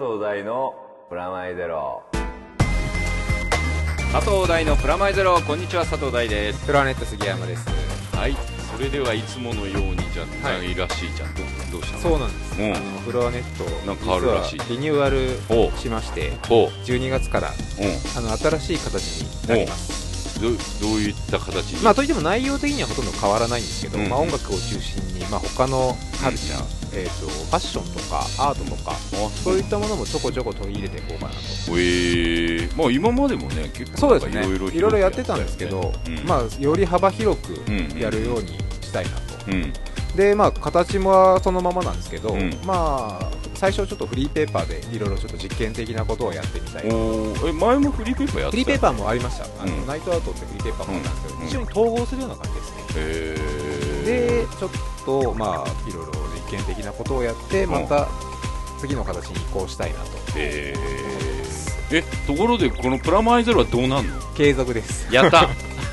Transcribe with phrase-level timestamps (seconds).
[0.00, 0.74] 藤大の
[1.10, 2.02] プラマイゼロ。
[4.10, 6.64] 佐藤大のプラマイゼロこんにちは佐藤大です。
[6.64, 7.68] プラネット杉山です。
[8.16, 8.34] はい。
[8.74, 12.02] それではいつものようにじゃないらしいじゃん、どうどうしたの？
[12.02, 12.74] そうなんです、うん。
[12.74, 14.60] あのフロアネットなんか変わるらしい。
[14.70, 15.36] リニューアル
[15.78, 17.52] しましてほ12月からう、
[18.16, 20.42] あの新しい形になります。
[20.42, 20.48] う。
[20.48, 28.94] ん、どどういった形に、まあといっても内容的にはほとんど変わらないんですけど、うんまあ、音楽を中心に、まあ、他のカルチャー、えー、とファッションとかアートとかあ
[29.44, 31.38] そういったものもちょこちょこ取り入れていこうかなと。
[31.70, 34.46] えー、まあ今までもね結構そうですね。
[34.46, 36.26] いろいろやってたんですけど、うん。
[36.26, 39.72] まあ、より幅広くうんやるようにしたいなと、うん。
[40.16, 42.50] でまあ形もそのままなんですけど、うん。
[42.64, 48.50] まあ最初ちょっとフリーペーパーでいろいろちょっと実験的なことをやってみたいえ前もフリーペーパーやってた？
[48.50, 51.46] フリーペーパーもありました、あのうん Night Out ってフリーペーパーもあったんですけど、うん。
[51.46, 54.70] 一緒に統合するような感じですね、でちょっ
[55.04, 58.08] とまあいろいろ実験的なことをやってまた
[58.78, 60.10] 次の形に移行したいなと。
[60.36, 61.96] へー。
[61.98, 64.20] えところでこのプラマイゼロはどうなんの？
[64.36, 65.12] 継続です。
[65.12, 65.48] やった。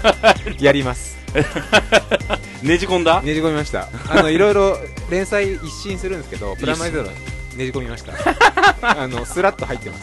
[0.60, 1.18] やります。
[2.64, 3.22] ねじ込んだ？
[3.22, 3.90] ねじ込みました。
[4.10, 4.78] あのいろいろ
[5.10, 7.12] 連載一新するんですけどプラマイゼロね
[7.58, 8.14] じ込みました。
[9.02, 9.98] あのスラッと入ってま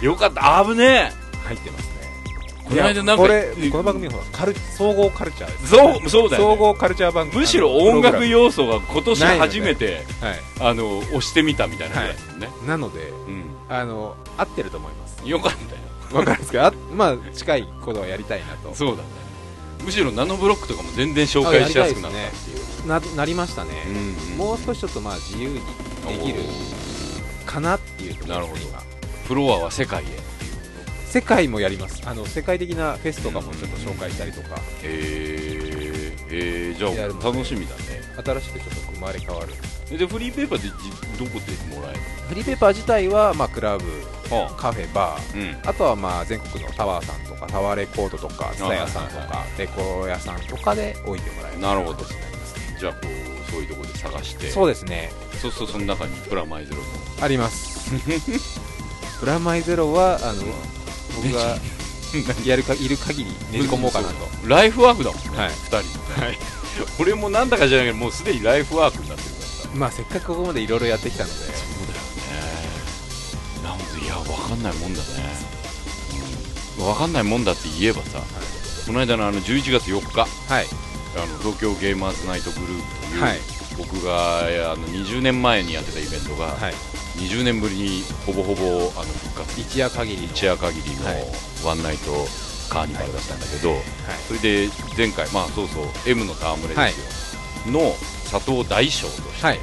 [0.00, 0.04] す。
[0.04, 0.64] よかった。
[0.64, 1.12] 危ね
[1.44, 1.84] 入ってます。
[1.86, 1.89] ね
[2.70, 5.50] この間なんかこれこの番組はカル総合カルチャー。
[5.50, 7.40] ですえそうだよ、ね、総合カルチャー番組。
[7.40, 10.70] むしろ音楽要素が今年初めて、はい。
[10.70, 12.16] あの押してみたみたいなぐらい。
[12.66, 13.12] なのでう
[13.68, 15.24] あの合ってると思います。
[15.24, 16.20] んよかったよ。
[16.20, 18.72] わかるんですけどあまあ近いことをやりたいなと。
[18.74, 19.08] そうだね。
[19.84, 22.54] むしろナノブロックとかも全然紹介しやすくなったってい
[22.84, 22.86] う。
[22.86, 25.60] ななりましたね、うんもう少しちょっとまあ自由にで
[26.24, 26.40] きる
[27.44, 28.60] かなっていうところなるほど。
[28.60, 28.82] 今
[29.26, 30.06] フロアは世界へ
[31.10, 32.00] 世界もやります。
[32.06, 34.60] あの世界的なフェスとかもちょっと紹介したりとか。
[34.84, 38.00] えー、えー、じゃあ楽しみだね。
[38.24, 39.52] 新しくちょっと生まれ変わる。
[39.90, 43.84] えでフリーペーパーでじどこでもらえるフリーペーパー自体は、まあ、クラブ
[44.30, 44.54] のあ。
[44.56, 45.58] カフェバー。
[45.58, 45.68] うん。
[45.68, 52.04] あとはまあ全国のタワーさんとかタワーレコードとかツタヤさんとかレコ屋さんとかで置いてもらえるなるほど。
[52.78, 54.48] じゃあこうそういうところで探して。
[54.48, 55.10] そうですね。
[55.42, 56.84] そうするとその中にプラマイゼロも。
[57.20, 57.90] あります。
[59.18, 60.44] プラマイゼロはあの
[61.14, 61.58] 僕が
[62.44, 64.14] やるかいる限りねじ込もうかなと。
[64.46, 65.50] ライフワークだもんね、はい。
[65.50, 66.38] 2人のね、
[66.98, 69.46] 俺もなんだかじゃないけどもうすでにライフワークになってるから。
[69.46, 71.36] さまあせっかくここまでいろいろやってきたので。
[71.36, 71.60] そうだよね。
[73.62, 75.06] なんでいや分かんないもんだね、
[76.78, 78.22] うん、分かんないもんだって言えばさ、
[78.86, 80.20] この間のあの11月4日。
[80.20, 80.26] は
[80.62, 80.66] い。
[81.16, 83.40] あの東京ゲーマーズナイトグループという、はい。
[83.78, 86.74] 僕があの20年前にやってたイベントが、はい
[87.20, 88.62] 20年ぶりにほぼほぼ
[88.96, 89.60] あの復活。
[89.60, 90.22] 一夜限り。
[90.22, 91.24] の一夜限りのはい。
[91.64, 92.12] ワンナイト
[92.70, 93.80] カーニバルだったんだけど、はい。
[94.26, 97.92] それで前回、まあそうそう M の戯れですよ、の
[98.30, 99.58] 佐藤大将として、はい。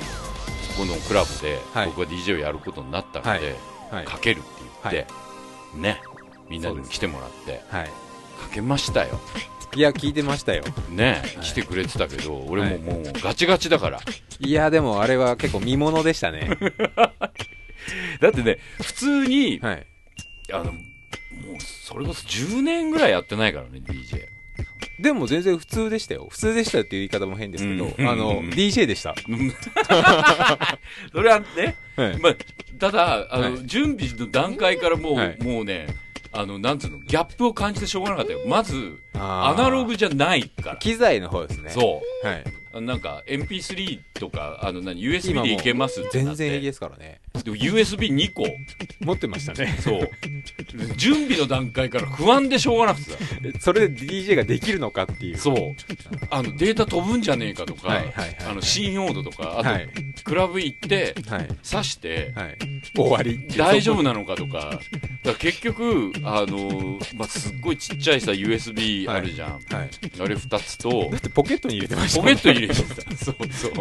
[0.76, 1.88] そこのクラブではい。
[1.88, 3.56] 僕が DJ をやることになったので、
[3.92, 4.06] はい。
[4.06, 4.48] かけるって
[4.84, 5.08] 言って、
[5.76, 6.02] ね
[6.50, 7.86] みんなに来てもらってはい。
[7.88, 9.20] かけましたよ
[9.76, 10.64] いや聞いてましたよ。
[10.90, 12.78] ね、はい来てくれてたけど俺もはい。
[12.80, 14.00] もうガチガチだから。
[14.40, 16.50] いやでもあれは結構見ものでしたね。
[18.22, 19.86] だってね普通に、はい。
[20.54, 20.76] あのもう
[21.60, 24.26] それこそ10年ぐらいやってないからね DJ
[25.00, 26.28] でも全然普通でしたよ。
[26.32, 29.54] 普通でしたっていう言い方も変ですけど、うんあの、うん DJ でした、う ん
[31.12, 32.18] それはね、はい。
[32.18, 32.36] まあ、
[32.80, 33.68] ただあの、はい。
[33.68, 35.38] 準備の段階からもう、はい。
[35.44, 35.88] もうね
[36.38, 38.40] あのなんつうのギャップを感じてしょうがなかったよ。
[38.48, 40.78] まずアナログじゃないから。
[40.78, 41.72] 機材の方ですね。
[41.72, 42.28] そう。
[42.28, 42.44] はい。
[42.82, 48.46] なんか MP3 とかあの何 USB でいけます全然平気ですからねでも USB2 個
[49.02, 49.78] 持ってましたね。
[49.82, 50.10] そう。
[50.96, 53.18] 準備の段階から不安でしょうがなくてさ。
[53.60, 55.38] それで DJ ができるのかっていう。
[55.38, 55.76] そう。
[56.30, 59.90] あのデータ飛ぶんじゃねえかとか、はいはいはいあの新用度とかあと、はい。
[60.24, 61.48] クラブ行ってはい。
[61.64, 62.58] 挿して、はい。
[62.96, 64.82] 終わり大丈夫なのかとか、だか
[65.24, 69.52] ら結局、あのまあ、すっごいちっちゃいさ、USB あるじゃん。
[69.52, 69.62] はい。
[70.20, 73.18] あれ2つとだ、ってポケットに入れてましたポケットに入れてた。
[73.18, 73.72] そうそう。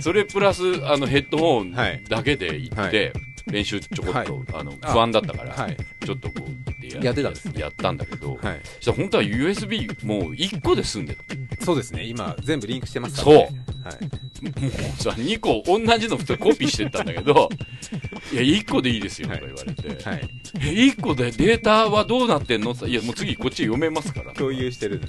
[0.00, 2.02] それプラス、あの、ヘッドホンはい。
[2.08, 3.12] だけで行って、は
[3.50, 4.44] 練習ちょこっと、はい。
[4.54, 5.76] あの、不安だったから、はい。
[6.04, 7.60] ちょっとこうでやってたんですね。
[7.60, 8.60] やったんだけど、はい。
[8.76, 11.64] そしたら本当は USB もう1個で済んでた。
[11.64, 13.42] そうですね今全部リンクしてますからね。
[13.84, 14.22] はい。
[14.60, 17.48] もうさ、2個同じの普通コピーしてったんだけど、
[18.32, 20.28] いや、1個でいいですよとか言われて、はい。
[20.56, 24.32] え、1個でデータはどうなってんのっていや、もう次こっち読めますから。
[24.32, 25.00] 共有してる。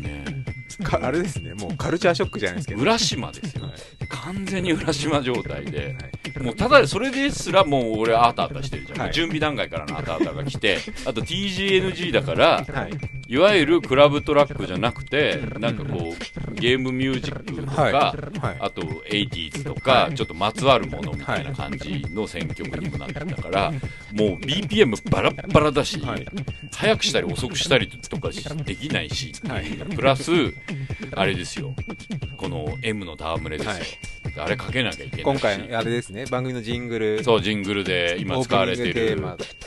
[0.00, 0.35] ね
[0.84, 1.54] かあれですね。
[1.54, 2.82] もうカルチャーショックじゃないですけど。
[2.82, 3.64] 浦島ですよ。
[3.64, 3.72] はい。
[4.08, 5.96] 完全に浦島状態で、
[6.40, 9.00] もうただでそれですらもう俺あたあたしてるじゃん。
[9.00, 9.12] はい。
[9.12, 13.32] 準備段階からのあたあたが来て、あと TGNG だから、はい。
[13.32, 17.92] いわゆるクラブトラックじゃなくてなんかこうゲームミュージックとか、はい。
[17.92, 18.56] はい。
[18.60, 23.78] あと 80s とか、ちょっとまつわるものみたいな感じの選曲にもなってたから、もう
[24.36, 26.26] BPM バラッバラだし、はい。
[26.72, 28.30] 早くしたり遅くしたりとか
[28.64, 29.32] できないし、
[29.94, 30.52] プラス
[31.14, 31.74] あれですよ。
[32.36, 34.46] この M の戯れですよ、はい。
[34.46, 35.22] あれかけなきゃいけないし。
[35.24, 36.26] 今回あれですね。
[36.26, 37.24] 番組のジングル。
[37.24, 39.22] そうジングルで今使われてる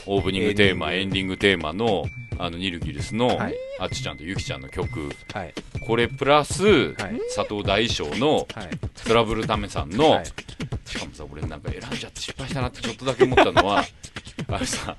[0.06, 0.92] オープニングテーマ。
[0.92, 2.06] エンディングテーマの
[2.38, 3.54] あのニルギルスの、はい。
[3.78, 5.10] あっちちゃんとゆきちゃんの曲。
[5.32, 5.54] はい。
[5.80, 7.20] これプラス、はい。
[7.34, 8.70] 佐藤大将のはい。
[9.06, 10.24] トラブルためさんの、はい。
[10.90, 13.84] しかもさ俺なんか選んじゃって失敗したなってちょっとだけ思ったのは
[14.48, 14.96] あれさ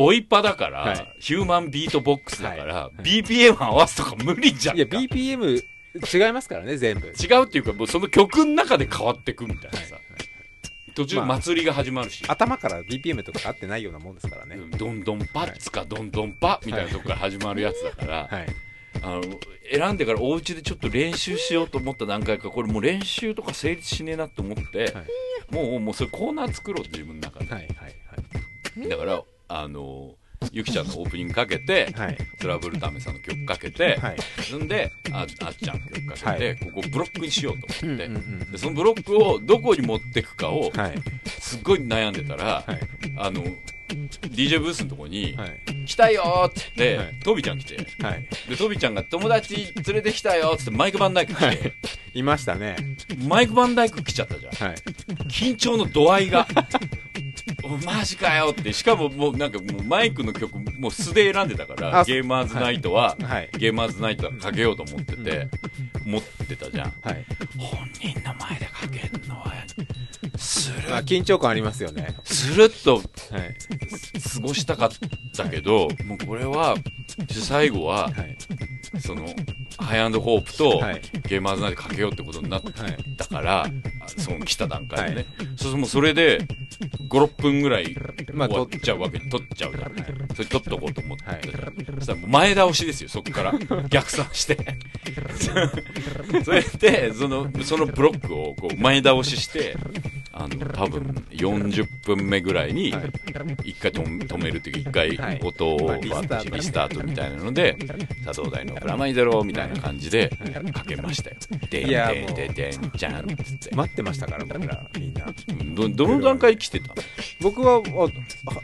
[0.00, 1.14] ボイパだから、はい。
[1.18, 3.02] ヒューマンビートボックスだから、はい。
[3.02, 5.62] BPM 合わすとか無理じゃんいやか BPM
[5.92, 7.08] 違いますからね全部。
[7.08, 9.96] 違うっていうかもうその曲の中で変わってくみたいなさ、
[10.94, 14.56] 途中まあ祭りが始まるし、頭から BPM とか合ってないようなもんですからね。
[14.56, 18.46] うんどんどんパッツかどんどんパみたいなとこから始まるやつだから、はい。
[19.02, 19.22] あの
[19.70, 25.54] 選んでからお家でちょっと練習しようと思った段階からこれもう練習とか成立しねえなと思って、はい。
[25.54, 28.88] もうもうそれコーナー作ろうって自分の中で、はいはい。
[28.88, 30.14] だからあの
[30.52, 32.16] ゆきちゃんのオープニングかけて、はい。
[32.40, 34.16] トラブルタメさんの曲かけて、はい。
[34.42, 36.56] そんでああっちゃんの曲かけて、はい。
[36.56, 40.94] ここブロックにしようと思って、うんうんうんでそのブロックをどこに持ってくかをはい。
[41.28, 42.80] すっごい悩んでたら、はい。
[43.18, 43.44] あの
[43.90, 47.20] DJ ブースのとこにはい「来たよ!」って言って、はい。
[47.22, 47.76] トビちゃん来て。
[48.02, 48.26] はい。
[48.48, 51.58] でトビちゃんが「友達連れてきたよ!」っつってマイク・バンダイク来て、はい。
[52.14, 52.76] いましたね。
[53.28, 54.52] マイク・バンダイク来ちゃったじゃん。
[54.54, 54.76] はい。
[55.28, 56.46] 緊張の度合いが。
[57.18, 57.19] お
[57.84, 58.72] マジかよって。
[58.72, 63.50] しかももうなんかもうマイクの曲もう素で選んでたからあゲーマーズナイトは、はい。
[63.58, 65.48] ゲーマーズナイトはかけようと思ってて、
[66.04, 66.92] 持ってたじゃん。
[67.02, 67.24] はい。
[67.58, 69.52] 本人の前でかけるのは
[70.36, 72.16] スルまあ緊張感ありますよね。
[72.24, 73.56] スルッとはい。
[74.34, 74.90] 過ごしたかっ
[75.36, 76.74] たけどもうこれは
[77.28, 78.36] 最後ははい。
[79.00, 79.26] その
[79.78, 81.00] ハイアンドホープとはい。
[81.28, 83.68] ゲーマーズナイトかけようってことになっはいたから、あ
[84.08, 85.48] その来た段階でね、はい。
[85.56, 86.40] そうもうそれで
[87.08, 87.96] 56分ぐらい
[88.32, 89.94] まあ終わっちゃうわけに取っちゃうじゃん、
[90.34, 91.24] それ取っとこうと思って。
[91.24, 91.40] たはい。
[91.94, 93.52] そしたらもう前倒しですよそこから。
[93.88, 94.56] 逆算して
[96.44, 99.76] それでそのそのブロックをこう前倒しして
[100.32, 103.10] あの多分40分目ぐらいにはい。
[103.64, 105.40] 一回止め止めるっていうか一回はい。
[105.42, 107.76] 音をまあリスタートリスタートみたいなので
[108.24, 110.30] 佐藤大のプラマイゼロみたいな感じで
[110.72, 111.36] かけましたよ。
[111.70, 113.30] でんでんでんでんじゃん。
[113.30, 113.74] っつって。
[113.74, 115.26] 待ってましたから僕らみんな。
[115.74, 116.94] どどの段階来てたの？
[117.40, 117.82] 僕は
[118.46, 118.60] ああ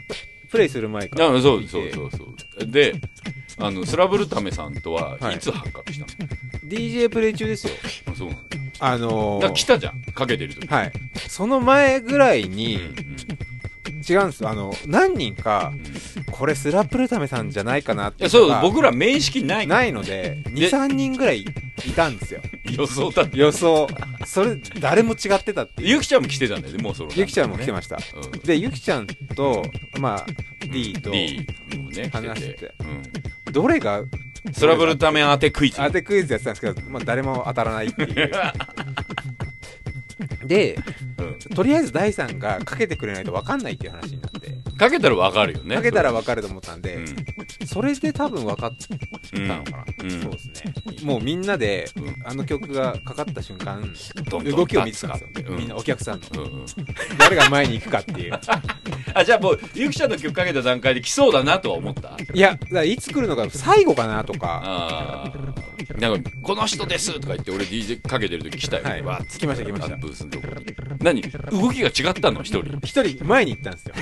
[0.49, 2.23] プレイする前からあそうそうそうそ
[2.63, 2.67] う。
[2.67, 2.95] で、
[3.59, 5.35] あの、スラブルタメさんとははい。
[5.35, 6.29] いつ発覚したの、
[6.65, 7.73] DJ プレイ中ですよ。
[8.11, 8.43] あそうなんだ。
[8.79, 10.67] あのだからー来たじゃん、かけてる時。
[10.67, 10.91] はい。
[11.27, 12.73] その前ぐらいうんに
[14.07, 14.49] 違うんですよ。
[14.49, 16.23] あの何人かうん。
[16.31, 19.79] これスラプルタメさんじゃないかなっていや、そう、うのが僕ら面識ないから。
[19.81, 21.45] ないので23人ぐらいい
[21.95, 22.41] たんですよ。
[22.65, 23.37] 予想だって。
[23.37, 23.87] 予想
[24.27, 27.11] それ誰も違ってたっていうゆきちゃんも来てたんだよね、もうその。
[27.15, 29.63] ゆきちゃんも来てましたうんでゆきちゃんと
[29.99, 30.25] まあ
[30.71, 31.47] D と D
[31.77, 32.73] もね、来話しててて。
[33.45, 33.53] うん。
[33.53, 34.03] どれが？
[34.51, 35.77] スラブルタメ当てクイズ。
[35.77, 38.31] 当てクイズやってたんですけど、まあ、誰も当たらないっていう
[40.45, 40.79] で
[41.19, 44.36] うんとりあえず第3がかけてくれないと分かんないっていう話になって
[44.77, 45.75] かけたらわかるよね。
[45.75, 47.15] かけたら分かると思ったんで、うん。
[47.65, 50.09] それで多分分かったのかな、うん。
[50.21, 50.73] そうですね。
[51.03, 52.15] もうみんなで、うん。
[52.25, 53.81] あの曲がかかった瞬間
[54.31, 55.57] 動きを見てたんですよ、うん。
[55.57, 56.65] みんなお客さんの。
[57.17, 58.39] 誰が前に行くかっていう。
[59.13, 62.17] あ、じゃあもう、ゆきちゃんの曲かけた段階で来そうだなとは思った？
[62.33, 65.33] いやいつ来るのが最後かなとか。
[65.97, 68.83] なんか、この人ですとか言って、俺 DJ かけてる時来たよ。
[68.83, 69.01] はい。
[69.01, 69.95] わ来ました来ました。
[69.95, 70.65] ブースのとこに。
[71.01, 71.21] 何？
[71.21, 72.41] 動きが違ったの？
[72.41, 72.77] 一人。
[72.83, 73.95] 一人前に行ったんですよ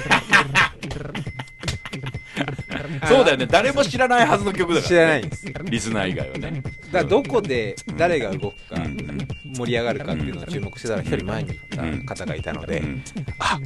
[3.07, 3.45] そうだよね。
[3.45, 4.87] 誰も知らないはずの曲だから、ね。
[4.87, 6.61] 知らないんですリスナー以外はね。
[6.61, 8.75] だからどこで誰が動くか
[9.55, 13.03] 盛り上がるかっていうのを注目してたら一人前に行った方がいたのでうん
[13.39, 13.59] あ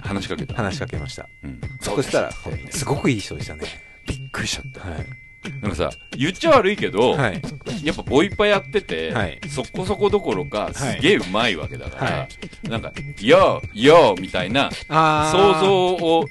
[0.00, 0.54] 話しかけた。
[0.54, 2.32] 話しかけましたうんそしたら
[2.70, 3.64] すごくいい人でしたね
[4.06, 4.90] びっくりしちゃった。
[4.90, 5.06] はい
[5.62, 7.40] なんかさ、言っちゃ悪いけど、はい。
[7.82, 9.40] やっぱボイパやってて、はい。
[9.48, 11.00] そこそこどころか、すはい。
[11.00, 12.28] げえうまいわけだから、は
[12.64, 16.26] なんか、よーよーみたいなあ想像を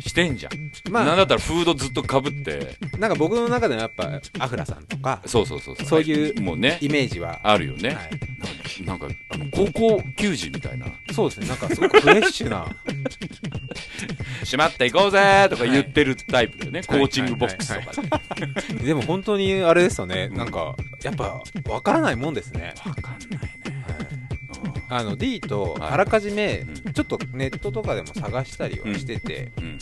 [0.00, 0.52] してんじゃん。
[0.90, 1.04] まあ。
[1.04, 5.86] なんだったらフードずっとかぶって、なんか僕の中ではやっぱアフラさんとかそうそうそうそう。
[5.86, 7.38] そういうもうねイ、メージは。
[7.44, 7.90] あるよね。
[7.90, 8.10] はい。
[8.84, 11.46] ななんか、あの、高校球児みたいな、そうですね。
[11.48, 12.66] なんかすごくフレッシュな。
[14.44, 16.82] しまっていこうぜーとか言ってるタイプだよね。
[16.82, 17.04] コはい。
[17.04, 18.39] ーチングボックスとかで。
[18.84, 23.79] でも本当にあれですよねなんかやっぱわからないもんですねわかんないね。
[24.90, 25.90] あの D とはい。
[25.92, 26.92] あらかじめうん。
[26.92, 29.78] ちょっとネットとかでも探したりはしてて、うん。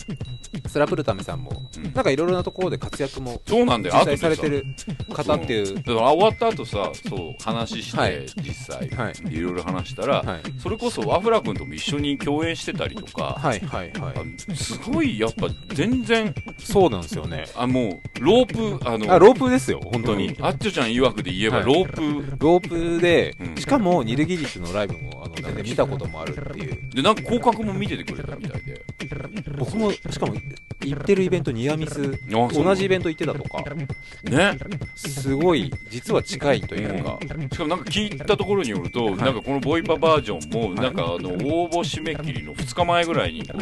[0.67, 1.83] スラブルタメさんもうん。
[1.93, 3.95] なんかいろいろなところで活躍もそうなんだよ。
[3.99, 4.65] 実際されてる
[5.11, 5.75] 方っていう。
[5.75, 8.25] だから終わった後さそう話して、はい。
[8.37, 9.13] 実際、はい。
[9.33, 10.41] い、ろいろ話したら、はい。
[10.61, 14.13] それこそワフラ君とも一緒に共演してたりとか、はいはいはい。
[14.49, 17.45] あすごいやっぱ全然そうなんですよね。
[17.55, 20.45] あもうロープあのあロープですよ本当に、うん。
[20.45, 21.65] あっちょちゃん曰くで言えばはい。
[21.65, 23.55] ロープ、ロープで、うん。
[23.55, 24.98] しかもニルギリスのライブ
[25.63, 26.89] 見たこともあるっていう。
[26.89, 28.83] でなんか広角も見ててくれたみたいで。
[29.57, 30.35] 僕もしかも
[30.81, 33.63] 行ってるイベントニアミス同じイベント行ってたとか。
[34.23, 34.57] ね。
[34.95, 37.19] すごい実は近いというか、
[37.51, 43.57] しかもなんか聞いたところによると、なんかこのボイパバージョンも、なんかあの応募締め切りの2日前ぐらいにこ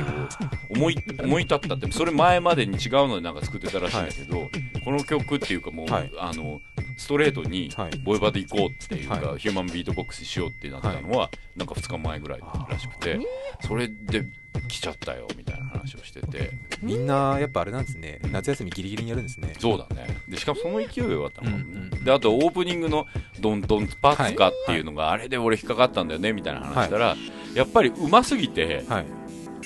[0.71, 4.49] う思い思い立ったって、それ前までに違うのでなんか作ってたらしいんだけど、
[4.83, 6.11] この曲っていうかもう、はい。
[6.19, 6.61] あの
[6.97, 7.97] ストレートにはい。
[7.99, 13.19] ボイパで行こうっていうか、はヒューマンビートボックスしようってなったのは、なんか2日前ぐらいらしくて、
[13.61, 14.25] それで
[14.67, 16.51] 来ちゃったよみたいな話をしてて、
[16.81, 18.19] みんなやっぱあれなんですね。
[18.31, 19.53] 夏休みギリギリにやるんですね。
[19.59, 20.17] そうだね。
[20.27, 21.59] で、しかもその勢いが良かったもんね。
[21.59, 22.03] うんうん。
[22.03, 23.05] で、あとオープニングの
[23.39, 27.15] ドンドンパッツカっていうのが、あれで俺引っかかったんだよね、みたいな話したら、
[27.53, 29.05] やっぱりうますぎて、はい。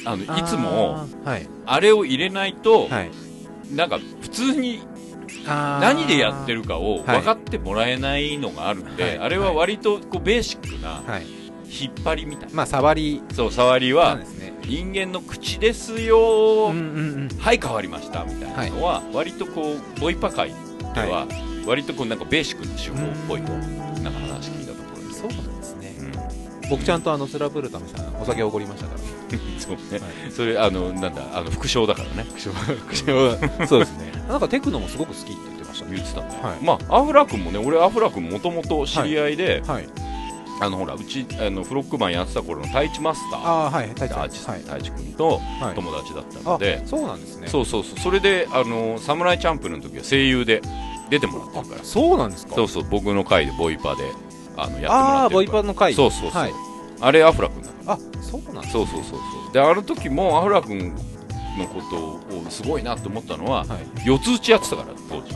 [0.06, 1.08] あの、いつも、
[1.66, 3.12] あれを入れないと、はい。
[3.74, 4.82] なんか普通に
[5.46, 7.18] 何何でやってるかをはい。
[7.20, 9.20] 分かってもらえないのがあるんで、はい。
[9.20, 11.26] あれは割とこうベーシックなはい。
[11.72, 12.56] 引っ張りみたいな。
[12.56, 13.24] まあ触り。
[13.34, 14.20] そう、触りは
[14.66, 17.38] 人間の口ですよ、うんうんうん。
[17.40, 21.28] はい、変わりました、みたいなのは、割とこう、ボイパ界では、
[21.66, 23.54] 割とこうなんかベーシックな手法っぽいと、
[24.02, 24.61] なんか話聞
[26.72, 29.00] 僕ちゃんとあのスラブルタメさんお酒おごりましたから。
[29.60, 32.26] そうね、はそれあのなんだあの副賞だからね。
[33.68, 34.12] そうですね。
[34.28, 35.86] なんかテクノもすごく好きって言ってました。
[35.86, 36.66] ね言ってたね、はい。
[36.66, 39.90] まあアフラ君もね俺アフラ君もともと知り合いで、はい。
[40.62, 43.40] あのほらうちあのフロックマンやってた頃の太一マスター。
[43.42, 44.60] ああはい太一太一はい。
[44.62, 45.76] 太一君とはい。
[45.76, 47.48] 友達だったので、あそうなんですね。
[47.50, 48.00] そうそうそう。
[48.00, 50.62] それであのサムライチャンプルの時は声優で
[51.10, 51.84] 出てもらってるから。
[51.84, 52.56] そうなんですか。
[52.56, 54.04] そうそう僕の回でボイパで
[54.62, 55.94] あのやってもらってるからパの回。
[55.94, 56.54] そうそうそう、はい。
[57.00, 59.18] あれアフラ君だあそうなんですそうそうそうそ
[59.50, 59.54] う。
[59.54, 60.94] であの時もアフラ君
[61.58, 61.98] のこと
[62.38, 64.08] をすごいなと思ったのは、はい。
[64.08, 65.36] 四つ打ちやってたから当時。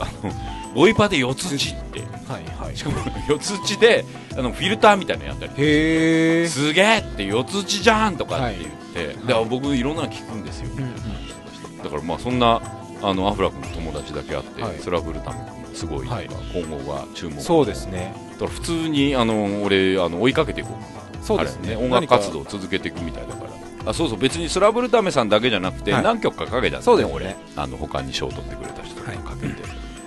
[0.00, 0.32] あの
[0.74, 2.00] ボイパで四つ打ちって。
[2.00, 2.76] はいはい。
[2.76, 2.96] しかも
[3.28, 4.04] 四つ打ちで
[4.36, 9.26] あのフィルターみたいなのやったりへえすげえって四つ打ちじゃんとかって言って、はい。
[9.26, 10.68] であ僕いろんなの聞くんですよ、
[11.82, 12.60] だからまあそんな
[13.02, 14.78] あのアフラ君の友達だけあって、はい。
[14.78, 15.38] スラブルタメ
[15.74, 16.28] すごい、はい。
[16.54, 18.14] 今後が注目そうですね。
[18.32, 21.22] だから普通にあの俺あの追いかけていこうかな。
[21.22, 21.74] そうですね。
[21.74, 23.50] 彼音楽活動を続けていくみたいだから。
[23.90, 24.18] あそうそう。
[24.18, 26.02] 別にスラブルタメさんだけじゃなくて、はい。
[26.02, 27.14] 何曲かかけたんだそうですね。
[27.14, 29.54] 俺あの他に賞を取ってくれた人とかはいかけて、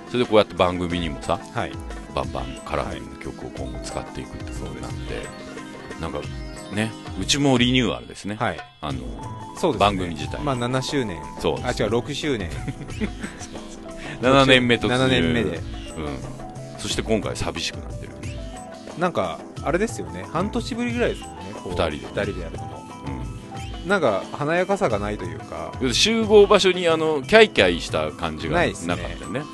[0.08, 1.72] それでこうやって番組にもさはい。
[2.14, 6.20] バンバンカラフルな曲を今後使っていくってことになって、なんか
[6.74, 8.60] ねうちもリニューアルですね、はい。
[8.82, 9.78] あのね。
[9.78, 10.42] 番組自体。
[10.42, 11.22] まあ7周年。
[11.40, 12.50] そうあ違う6周年
[14.22, 14.94] 7年目突入。
[14.94, 15.58] 7年目で。
[15.58, 18.14] うん、そして今回寂しくなってる、
[18.98, 20.26] なんかあれですよね。
[20.32, 21.36] 半年ぶりぐらいですよね。
[21.64, 22.84] こう二人で二人でやるのも。
[23.84, 23.90] うん。
[23.90, 25.72] なんか華やかさがないというか。
[25.92, 29.40] 集合場所にあのキャイキャイした感じがなかったよね。
[29.40, 29.46] は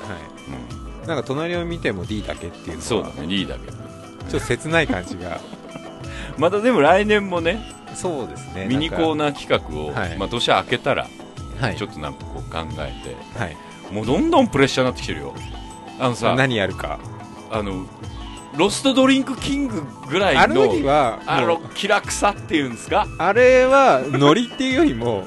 [0.48, 1.04] うん。
[1.04, 2.80] いなんか隣を見ても D だけっていうのは。
[2.82, 5.40] そうだねリーダーけどちょっと切ない感じが。
[6.36, 7.60] またでも来年もね
[7.94, 8.66] そうですね。
[8.66, 10.18] ミニコーナナー企画を、はい。
[10.18, 11.76] まあ、年明けたらーはい。
[11.76, 13.56] ちょっとなんかこう考えて、はい
[13.90, 15.34] もうどんどんプレッシャーになってきてるよ。
[15.98, 16.98] あのさ何やるか。
[17.50, 17.86] あの
[18.56, 23.06] ロストドリンクキングぐらいのあの時はあの気楽さっていうんですか？
[23.18, 25.26] あれはノリっていうよりも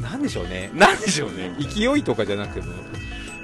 [0.00, 0.70] なんでしょうね。
[0.74, 1.52] なんでしょうね。
[1.60, 2.72] 勢いとかじゃなくても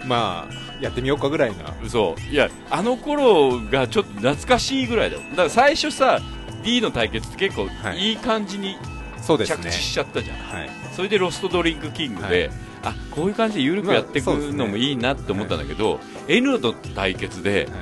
[0.07, 1.75] まあやってみようかぐらいな。
[1.89, 5.23] そういやあの頃がちょっと懐かしいぐらいだよ。
[5.31, 6.21] だから最初さ
[6.65, 8.11] D の対決って結構はい。
[8.11, 8.77] いい感じに
[9.25, 10.71] 着地しちゃったじゃん、はい。
[10.93, 12.51] それでロストドリンクキングで、
[12.88, 17.73] あこういう感じで緩くやっていくのもいいなって思ったんだけど、N と対決では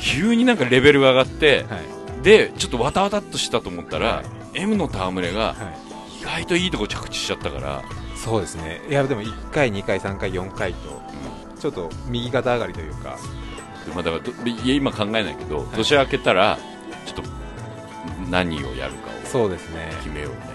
[0.00, 2.22] 急になんかレベルが上がってい、はい。
[2.22, 4.22] でちょっとわたわたっとしたと思ったら、は
[4.54, 4.60] い。
[4.60, 5.92] M の戯れがはい。
[6.20, 7.82] 意外といいとこ着地しちゃったから、
[8.14, 8.80] そうですね。
[8.88, 11.02] いやでも1回2回3回4回と
[11.58, 13.18] ちょっと右肩上がりというか。
[13.86, 16.58] でまあ、だからどいや今考えないけど、年明けたら
[17.04, 17.22] ちょっと
[18.30, 20.38] 何をやるかを決めようね。
[20.38, 20.51] はいまあ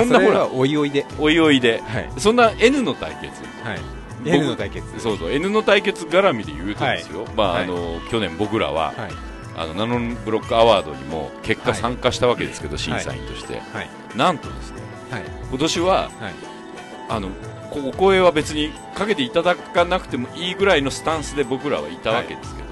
[0.00, 1.06] そんなほらおいおいで。
[1.18, 1.82] おいおいで。
[1.86, 2.10] はい。
[2.18, 3.42] そんな N の対決。
[3.62, 3.80] はい。
[4.24, 5.00] 僕 N の対決。
[5.00, 5.32] そうそう。
[5.32, 7.64] N の対決絡みで言うとですよ、まあ、はい。
[7.64, 9.10] あの去年僕らは、はい。
[9.56, 11.80] あのナノンブロックアワードにも結果はい。
[11.80, 13.88] 参加したわけですけど、審査員として、はい。
[14.16, 14.78] なんとですね
[15.10, 15.22] はい。
[15.50, 16.10] 今年ははい。
[17.08, 17.28] あの
[17.70, 22.63] こお声は別にかけていただかなくてもいいぐらいのスタンスで僕らはいたわけですけど、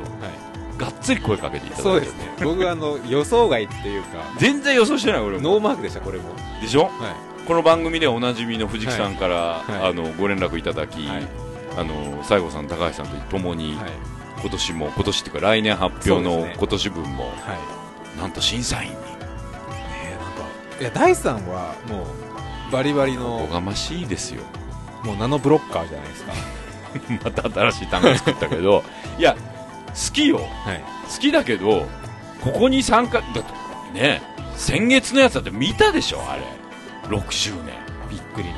[0.82, 2.16] がっつり声かけていただいてそうです。
[2.18, 4.08] ね僕あの予想外っていうか
[4.38, 5.42] 全然予想してない俺も。
[5.42, 6.24] ノーマークでしたこれも。
[6.60, 6.84] でしょ？
[6.86, 7.14] は
[7.46, 9.72] この番組でおなじみの藤木さんから、はい。
[9.72, 9.90] はい。
[9.90, 11.28] あのご連絡いただき、はい。
[11.78, 13.78] あの西郷さん高橋さんとともに、
[14.40, 17.30] 今年も今年っていうか来年発表の今年分も、は
[18.16, 18.18] い。
[18.20, 18.96] なんと審査員に。
[18.96, 20.44] えーなんか
[20.80, 22.02] いや大さんはも
[22.68, 24.42] うバリバリおのがましいですよ。
[25.04, 26.32] もうナノブロッカーじゃないですか。
[27.24, 28.82] また新しい単語作ったけど。
[29.18, 29.36] いや
[29.94, 30.38] 好きよ。
[30.38, 30.82] はい。
[31.12, 31.86] 好きだけど
[32.40, 33.42] ここに参加だって
[33.92, 34.22] ね
[34.56, 36.42] 先月のやつだって見たでしょあれ。
[37.08, 37.74] 6周年。
[38.10, 38.54] びっくりの。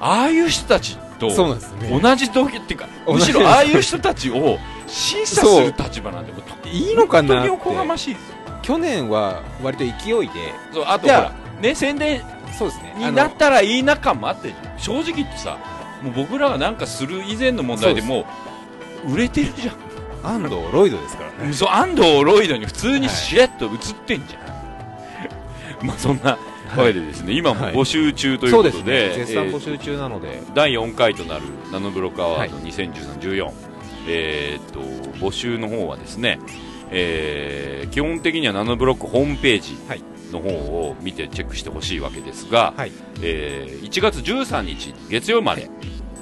[0.00, 6.32] ああいう人たちと同じ時っていうかむしろああいう人たちを審査する立場なんて
[6.70, 7.34] いいのかなって。
[7.34, 8.36] 本当におこがましいですよ。
[8.62, 9.90] 去年は割と勢
[10.24, 10.54] いで。
[10.72, 12.22] そうあとほらね宣伝
[12.56, 12.94] そうですね。
[12.98, 15.58] になったらいい仲間って正直言ってさ
[16.02, 18.26] もう僕らがなんかする以前の問題でも
[19.04, 19.76] う売れてるじゃん
[20.22, 21.52] 安藤ロイドですからね。
[21.52, 23.70] そう安藤ロイドに普通にしれっと映っ
[24.06, 26.38] てんじゃん、 まあそんなわ
[26.86, 28.72] けでですね、今も募集中ということで。
[28.72, 29.14] すでね。
[29.16, 30.42] 絶賛えー募集中なので。
[30.54, 33.50] 第4回となるナノブロックアワードは2013-14、
[34.08, 34.80] えーっと
[35.24, 36.38] 募集の方はですね、
[36.90, 40.02] えー基本的にはナノブロックホームページはい。
[40.30, 42.92] の方を見てチェックしてほしいわけですが、はい。
[43.22, 45.70] えー1月13日月曜まで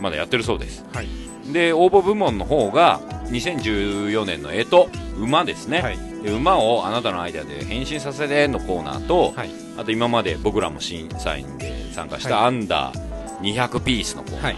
[0.01, 0.85] まだやってるそうです。
[0.93, 1.09] はい。
[1.53, 3.01] で応募部門の方が
[3.31, 5.99] 2014年の干支馬ですね、はい。
[6.23, 9.51] で馬をあなたのアイデアで変身させてのコーナーと、はい。
[9.77, 12.47] あと今まで僕らも審査員で参加したはい。
[12.47, 14.57] アンダー200ピースのコーナーはい。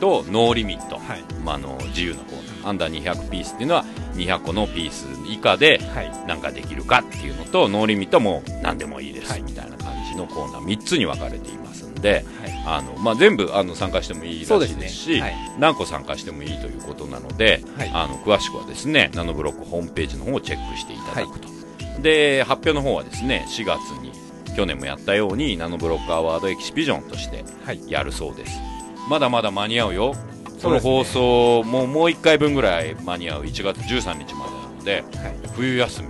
[0.00, 1.22] とノーリミット、はい。
[1.44, 2.68] まあ、あの自由なコーナー。
[2.68, 6.10] アンダー200ピースっていうのは200個のピース以下ではい。
[6.26, 9.42] 何かできるかっていうのとノーリミットはもう何でもいいです、はい。
[9.42, 10.64] みたいな感じのコーナー。
[10.64, 12.62] 3つに分かれていますんではい。
[12.66, 15.20] あの、まあ、全部あの参加してもいいらしいですしね。
[15.20, 15.34] はい。
[15.58, 17.90] 何個参加してもいいということなので、はい。
[17.94, 21.48] あの詳しくはですね nanoblock ホームページの方をチェックしていただくと、
[22.02, 24.12] で発表の方はですね4月に
[24.54, 27.80] 去年もやったようにナノブロックアワードエキシビジョンとしてはい。
[27.88, 28.60] やるそうです。
[29.08, 30.14] まだまだ間に合うよ。
[30.62, 33.42] この放送もうもう1回分ぐらい間に合う。
[33.44, 35.36] 1月13日までなのではい。
[35.54, 36.08] 冬休み。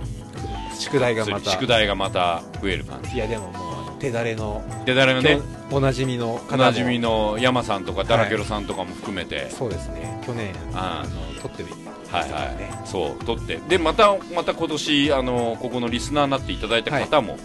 [0.77, 1.51] 宿題がまた。
[1.51, 3.15] 宿題がまた増える感じ。
[3.15, 3.72] いやでももう
[4.03, 5.39] 手だれので誰のね。
[5.71, 10.19] おなじみのおなじみの山さんとかダラケロさんとかも含めて、そうですね。
[10.25, 11.69] 去年ああの撮ってみ
[12.11, 13.57] はいはい、そう取って。
[13.69, 17.37] でまたまた今年あのここのリスナーになっていただいた方も、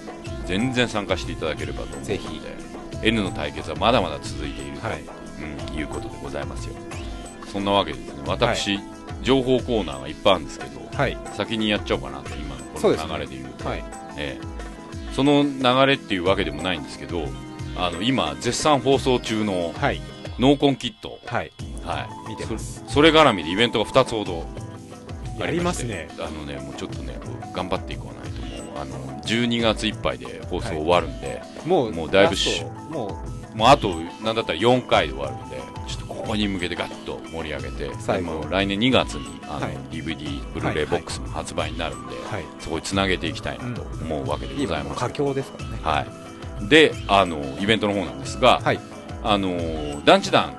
[0.46, 2.40] 全然参加していただければと思うのでぜひ。
[3.00, 5.04] N の対決はまだまだ続いていると、はい。
[5.70, 6.74] うん、いうことでございますよ。
[7.46, 8.80] そんなわけでですね私、
[9.22, 11.16] 情報コーナーがいっぱいあるんですけどはい。
[11.34, 13.68] 先にやっちゃおうかなと今のこの流れで言うと。
[13.68, 13.84] はい。
[14.16, 14.57] ええ
[15.18, 17.24] その流れっていうわけでもないんですけど
[17.76, 20.00] あの今絶賛放送中のはい。
[20.38, 21.50] 濃紺キット、はい。
[21.82, 22.84] はい、見てます。
[22.86, 24.46] そそれ絡みでイベントが2つほど
[25.36, 26.08] やりますね。
[26.20, 27.18] あのねもうちょっとね
[27.52, 28.62] 頑張っていこうないと。
[28.64, 33.20] もうあの12月いっぱいで放送終わるんで、もうもうだいぶしトも
[33.56, 38.46] もうあとなんだったら4回で終わるんでちょっとここに向けてガッと盛り上げて最後。
[38.50, 39.76] 来年2月にあの、はい。
[39.90, 42.44] DVD ブルーレイボックスも発売になるんで、うはい。
[42.60, 45.78] そこにつなげていきたいなと思うわけでございます、佳境ですからね。
[45.82, 46.06] は
[46.60, 48.80] い、であのイベントの方なんですが、はい。
[49.24, 50.52] あの団地団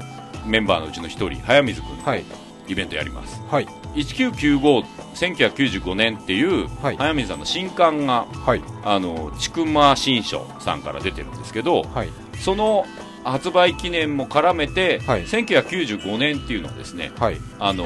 [0.47, 2.23] メンバーのうちの一人早水君はい。
[2.67, 3.39] イベントやります。
[3.47, 3.67] はい。
[3.93, 6.97] 1995 1995年っていう、はい。
[6.97, 8.63] 早水さんの新刊がはい。
[8.83, 12.09] あのちくま新書さんから出てるんですけどはい。
[12.39, 12.85] その
[13.23, 15.25] 発売記念も絡めて、はい。
[15.25, 17.37] 1995年っていうのはですねはい。
[17.59, 17.83] あの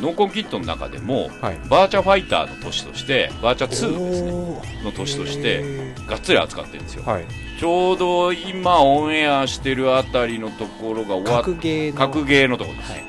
[0.00, 1.60] ノーコンキットの中でもはい。
[1.68, 7.04] バーチャファイターの年としてバーチャ2ですねねの年としてがっつり扱ってるんですよ。
[7.04, 7.26] はい。
[7.58, 11.98] ちょうど今オンエアしてるあたりのところが終わっ格ゲーの。
[11.98, 13.04] 格ゲーのところです、はい。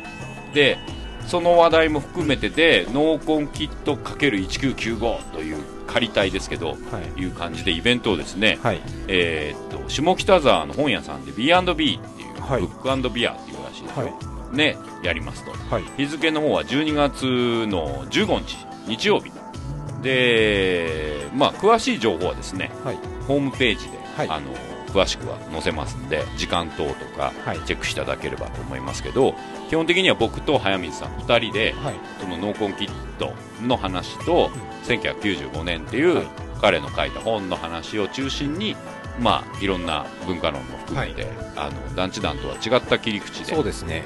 [0.54, 0.78] で
[1.26, 5.58] その話題も含めてでノーコンキット ×1995 という
[5.94, 6.76] 仮体ですけどは
[7.18, 7.22] い。
[7.22, 8.82] いう感じでイベントをですね、はい。
[9.08, 12.62] えーっと下北沢の本屋さんで B&B っていう、はい。
[12.62, 14.56] ブックビアっていうらしいですよ、はい。
[14.56, 15.52] ねやりますと。
[15.52, 15.84] はい。
[15.98, 17.24] 日付の方は12月
[17.68, 19.32] の15日日曜日。
[20.02, 22.98] でまあ詳しい情報はですねはい。
[23.28, 24.30] ホームページで、はい。
[24.30, 24.52] あの
[24.94, 27.60] 詳しくは載せますんで時間等とかはい。
[27.62, 29.36] チェックしていただければと思いますけど、
[29.70, 31.96] 基本的には僕と早水さん2人ではい。
[32.22, 34.50] そのノーコンキットの話と、
[34.84, 36.28] 1995年っていう、はい。
[36.62, 38.78] 彼の書いた本の話を中心に、
[39.20, 41.28] まあ、いろんな文化論も含めて、
[41.58, 43.54] あの団地団とは違った切り口で。
[43.54, 44.06] そうですね。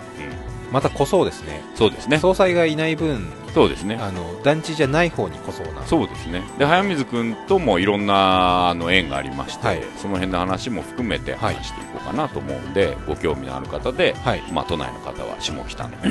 [0.67, 0.73] うん。
[0.73, 1.63] また濃そうですね。
[1.75, 2.17] そうですね。
[2.17, 3.95] 総裁がいない分そうですね。
[3.99, 5.83] あの団地じゃない方に濃そうな。
[5.87, 6.43] そうですね。
[6.59, 9.83] で早水君ともいろんなあの縁がありまして、はい。
[9.97, 11.55] その辺の話も含めてはい。
[11.55, 16.09] 話していこうかなと思うんで、ご興味のある方で、はいまあ、都内の方は下北ので、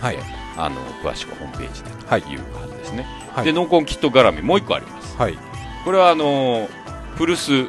[0.00, 0.16] はい。
[0.56, 3.44] あの詳しくはホームページではいという感じですね、はい。
[3.44, 5.16] で濃紺キット絡みもう一個あります。
[5.18, 5.38] はい。
[5.84, 6.68] これはあの
[7.16, 7.68] 古巣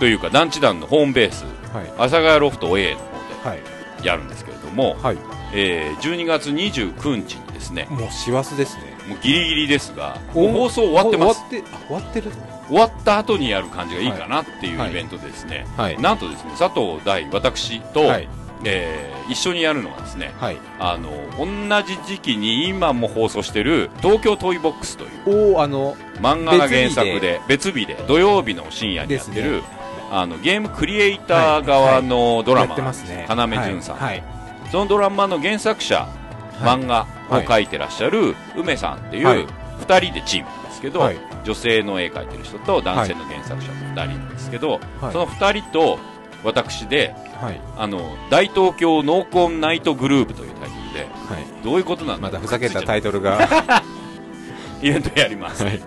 [0.00, 1.44] というか団地団のホームベース。
[1.72, 1.90] はい。
[1.92, 3.58] 阿佐ヶ谷ロフト A の方はい。
[3.58, 3.73] で
[4.04, 5.18] やるんですけれども、はい。
[5.52, 8.94] えー12月29日にですねもう師走ですね。
[9.08, 11.44] もうギリギリですが放送終わってます。
[11.48, 12.30] 終わってあ終わってる。
[12.66, 14.90] 終わった後にやる感じがいいかなっていうはい。
[14.90, 16.00] イベントでですね、はい。
[16.00, 18.28] なんとですね佐藤大私と、はい。
[18.64, 20.58] えー一緒にやるのはですねはい。
[20.78, 21.46] あの同
[21.82, 27.94] じ時期に今も放送してる東京トイボックスというおおあの漫画が原作で別日で。
[28.06, 29.83] 土曜日の深夜にやってる、ね
[30.16, 33.26] あのゲームクリエイター側のドラやマってますね。
[33.28, 34.22] 要潤さん、はい。
[34.70, 36.78] そのドラマの原作者、はい。
[36.78, 39.44] 漫画を描いてらっしゃる梅さんっていうはい。
[39.44, 41.18] 2人でチームなんですけど、はい。
[41.42, 45.12] 女性の絵描いてる人と男性の原作者の2人なんですけど、はい。
[45.12, 45.98] その2人と
[46.44, 47.60] 私ではい。
[47.76, 51.64] あの大東京濃紺ナイトグループというタイトルではい。
[51.64, 52.28] どういうことなんだ？
[52.28, 53.48] またふざけたタイトルが。
[54.80, 55.80] イベントやります、はい。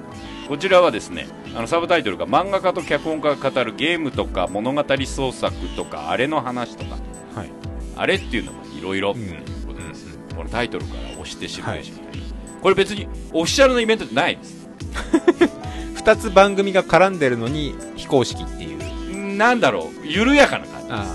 [0.50, 1.28] こちらはですね
[1.58, 6.98] あのサブタイトルが漫画家と脚本家が語るゲームとか物語創作とかあれの話とか。
[7.34, 7.52] はい。
[7.96, 11.92] あれっていうのもいろいろうことです、このタイトルから押して知るべし。
[11.92, 12.22] みたい。
[12.22, 12.28] な、
[12.62, 14.70] これ別にオフィシャルのイベントじゃないです。
[15.98, 19.36] 二つ番組が絡んでるのに非公式っていう。
[19.36, 20.08] なんだろう。
[20.08, 21.06] 緩やかな感じあ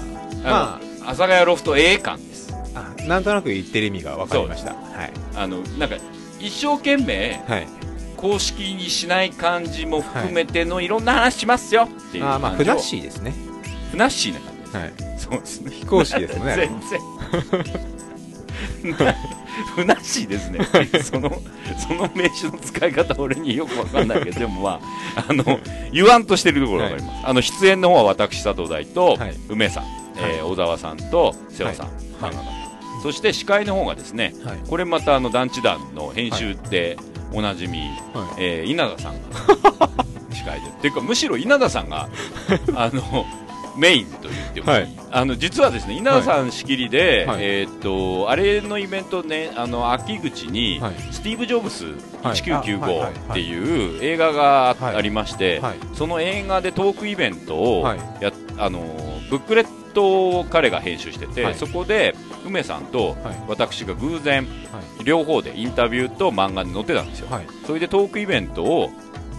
[0.45, 2.53] あまの阿佐ヶ谷ロフト A 感です。
[2.75, 4.73] ああなんとなく言ってる意味が分かりました。
[4.73, 5.13] はい。
[5.37, 5.95] あのなんか
[6.41, 7.82] 一生懸命はい
[8.23, 10.87] 公式にしない感じも含めてのい。
[10.87, 11.89] ろんな話しますよ。
[11.91, 13.35] っていうあーまあ感じをふなっしーですね。
[13.91, 14.61] ふなっしーな感じ。
[14.61, 14.93] です、はい。
[15.19, 15.71] そうですね。
[15.73, 17.01] 非公式ですね全然。
[19.75, 20.61] ふなっしーですね。
[21.03, 21.43] その
[21.77, 24.81] その名詞の使い方俺によくわかんないけどでもま
[25.17, 25.59] ああの
[25.93, 29.35] 言わんとしてるところがわかります、あの出演の方は私佐藤大とはい。
[29.49, 29.85] 梅さん、
[30.19, 31.87] えー小沢さんと瀬尾さん、
[32.25, 32.35] はい。
[33.03, 34.59] そして司会の方がですねはい。
[34.69, 36.97] これまたあの団地団の編集って
[37.33, 37.89] おなじみ、はい。
[38.39, 39.19] えー稲田さんが。
[40.33, 40.67] 司会で。
[40.69, 42.09] っていうかむしろ稲田さんが
[42.75, 43.27] あの
[43.77, 44.89] メインと言ってもいい、はい。
[45.11, 47.39] あの実はですね稲田さん仕切りで、はい。
[47.41, 50.95] えーっとあれのイベントねあの秋口に、はい。
[51.11, 51.87] スティーブ・ジョブス
[52.23, 52.37] はい。
[52.37, 55.75] 1995っていう映画があ,、はいりまして、はい。
[55.95, 57.99] その映画でトークイベントをはい。
[58.21, 58.81] や、あの
[59.31, 61.55] ブックレットを彼が編集してて、はい。
[61.55, 62.15] そこで
[62.47, 63.43] 梅さんとはい。
[63.49, 65.05] 私が偶然はい。
[65.05, 67.47] 両方でインタビューと漫画に載ってたんですよ、はい。
[67.67, 68.91] それでトークイベントを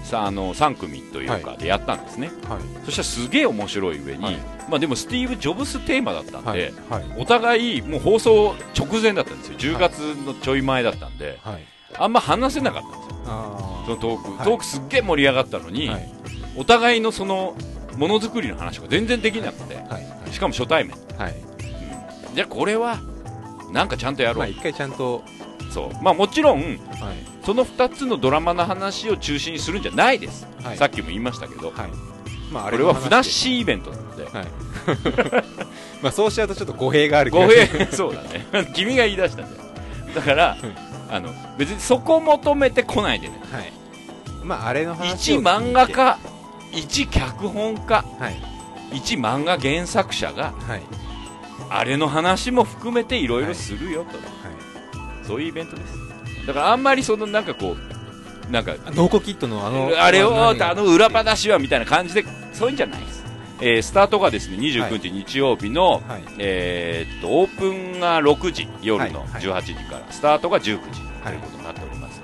[0.03, 2.85] さあの3組というかはでやったんですね、はい。
[2.85, 4.37] そしたらすげえ面白い上に、はい。
[4.69, 6.61] まあ、でもスティーブ・ジョブステーマだったんで、はい。
[6.89, 7.03] はい。
[7.17, 9.57] お互いもう放送直前だったんですよ。
[9.57, 11.63] 10月のちょい前だったんで、はい。
[11.97, 13.15] あんま話せなかったんですよ。
[13.27, 14.45] あそのトーク、はい。
[14.45, 16.13] トークすっげえ盛り上がったのに、はい。
[16.55, 17.55] お互いのその
[17.97, 21.35] ものづくりの話が全然できなくて、はいしかも初対面、はい。
[22.33, 22.99] じゃあこれは
[23.71, 25.23] なんかちゃんとやろう、まあ一回ちゃんと。
[25.71, 26.03] そう。
[26.03, 26.77] まあもちろんはい。
[27.45, 30.77] その2つのドラマの話を中心にするんじゃないです、はい。
[30.77, 31.89] さっきも言いましたけど、はい。
[32.51, 34.47] まああこれはふなっいしーイベントなので、はい。
[36.01, 38.71] まあそうしちゃうとちょっと語弊がある気語がする弊 そうだね。
[38.73, 39.63] 君が言い出したんだよ。
[40.15, 40.57] だから、
[41.09, 43.39] あの別にそこ求めてこないでね。
[43.51, 43.71] はい。
[44.43, 46.17] まああれの話一漫画家
[46.71, 48.03] 一脚本家。
[48.19, 48.52] はい
[48.93, 50.81] 一漫画原作者がはい。
[51.69, 54.23] あれの話も含めていろいろするよと、は
[55.23, 55.97] そういうイベントです。
[56.45, 57.75] だからあんまりそのなんかこ
[58.49, 63.23] うなんかいノーコキットのあのあれをあの裏話はみたいな感じでそういうんじゃないです、
[63.61, 66.23] えースタートがですね29日日曜日の、はい。
[66.37, 69.29] えーっとオープンが6時夜のはい。
[69.29, 69.41] はい。
[69.41, 71.81] 18時から、スタートが19時とはいいうことになって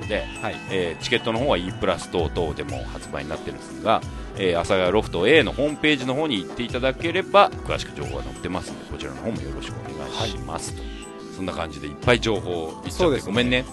[0.10, 0.56] で、はい。
[0.72, 4.02] えーチケットの方は E プラス等々でも発売になってるんですが、
[4.36, 10.82] えー、阿佐ヶ谷ロフト A のホームページの方に行っていただければ詳しく情報が載ってますのでこちらの方もよろしくお願いします、と
[11.36, 13.32] そんな感じでいっぱい情報言っちゃって、そうですね。
[13.32, 13.63] ごめんね。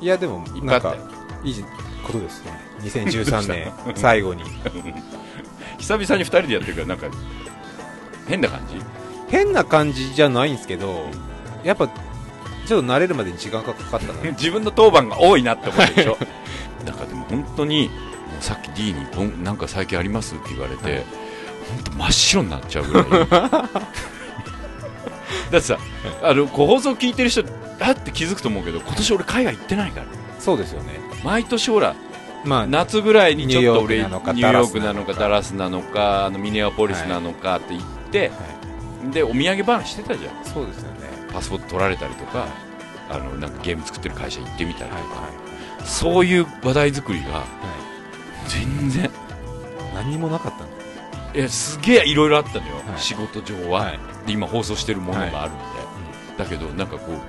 [0.00, 0.96] いやでもいっぱいあったよ
[1.44, 1.64] いい
[2.04, 2.60] ことですね。
[2.80, 4.42] 2013年 最後に。
[5.78, 7.06] 久々に2人でやってるからなんか
[8.28, 8.76] 変な感じ？
[9.28, 11.08] 変な感じじゃないんですけど
[11.64, 11.88] やっぱ
[12.66, 14.20] ちょっと慣れるまでに時間がかかったな。
[14.32, 16.18] 自分の当番が多いなって思うでしょ。
[16.84, 17.94] だからでも本当にも
[18.40, 21.04] うさっき D にどんなんか最近ありますって言われて、はい。
[21.68, 23.06] 本当真っ白になっちゃうぐらい。
[25.50, 25.78] だってさ
[26.22, 27.50] あのご放送聞いてる人だ
[27.92, 30.06] って気づくと思うけど今年俺海外行ってないから。
[30.40, 31.00] そうですよね。
[31.24, 31.94] 毎年ほら
[32.44, 36.26] まあ夏ぐらいにちょっと俺ニューヨークなのかダダラスなのか。
[36.26, 38.56] あのミネアポリスなのかって言って、は
[39.12, 40.34] でお土産話してたじゃん。
[40.42, 40.95] い、そうですよね
[41.36, 42.46] パスポート取られたりとか
[43.10, 45.10] あのなんかゲーム作ってる会社行ってみたりとか、はい
[45.80, 47.30] はそういう話題作りがい。
[47.32, 47.44] は
[48.48, 49.04] 全然。
[49.04, 49.10] い
[49.94, 50.66] 何にもなかったんだ
[51.34, 52.98] えすげえいろいろあったのよ、はい。
[52.98, 53.98] 仕事上は、はい。
[54.26, 55.62] で今放送してるものがあるんで、
[56.38, 57.22] だけどなんかこうこ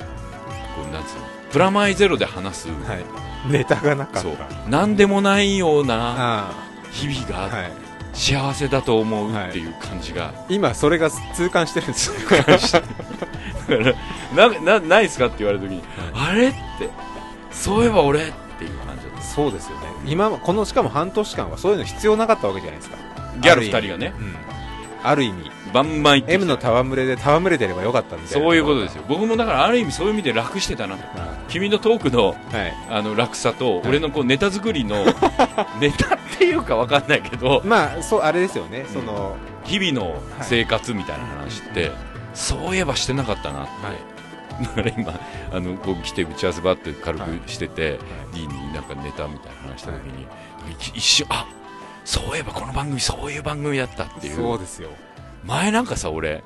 [0.90, 1.26] うなんつうの？
[1.52, 3.52] プラマイゼロで話す、はい。
[3.52, 4.20] ネタがなかった。
[4.22, 4.70] そう。
[4.70, 6.54] なんでもないようなあ
[6.92, 7.50] 日々が
[8.14, 12.16] 幸せだと思うっていう感じが、今それが痛感してるんですよ
[13.70, 13.96] だか
[14.36, 15.28] らななないですか？
[15.28, 16.48] って言われた時に、あれ？
[16.50, 16.58] って
[17.52, 18.24] そういえば俺っ
[18.58, 19.22] ていう感じだった。
[19.22, 19.88] そうですよね。
[20.06, 22.98] 今はこのしかも半年間はそういうの必要なかったわけじゃないですか。
[23.40, 24.14] ギャル二人がね。
[25.04, 25.52] ある意味。
[25.74, 28.46] バンバン言ってき M たの戯れで戯れてればよかったみたいな。
[28.46, 29.04] そういうことですよ。
[29.08, 30.96] 僕もだからある意味そういう意味で楽してたな。
[30.98, 32.74] とは君のトークのいはい。
[32.90, 35.06] あの楽さと俺のこうネタ作りの
[35.80, 37.62] ネタっていうかわかんないけど。
[37.64, 38.86] まあそうあれですよね。
[38.92, 41.92] その日々の生活みたいな話って
[42.38, 43.68] そういえばしてなかったなは
[44.62, 44.64] い。
[44.64, 45.20] だから今
[45.52, 48.00] あのこう来て打ち合わせばって軽くしてて、
[48.34, 50.28] ディーンになんかネタみたいな話した時に、
[50.72, 51.48] 一一瞬あ
[52.06, 54.36] そういえばこの番組そういう番組だったっていう。
[54.36, 54.90] そうですよ。
[55.46, 56.44] 前なんかさ俺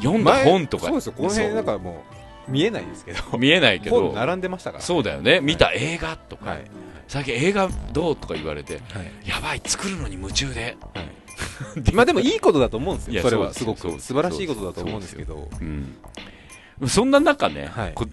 [0.00, 0.86] 読んだ前本とか。
[0.86, 1.12] そうですよ。
[1.16, 2.04] この辺なんかも
[2.48, 3.38] う見えないですけど。
[3.38, 4.00] 見えないけど。
[4.00, 4.84] 本並んでましたから。
[4.84, 5.40] そうだよね。
[5.40, 6.64] 見た映画とか、はい
[7.08, 9.28] 最近映画どうとか言われてはい。
[9.28, 10.76] やばい作るのに夢中で、
[11.92, 13.22] まあでもいいことだと思うんですよ。
[13.22, 13.52] それは。
[13.52, 14.00] すごく。
[14.00, 15.48] 素晴らしいことだと思うんですけど。
[15.60, 15.64] う
[16.84, 17.70] ん、そんな中ね、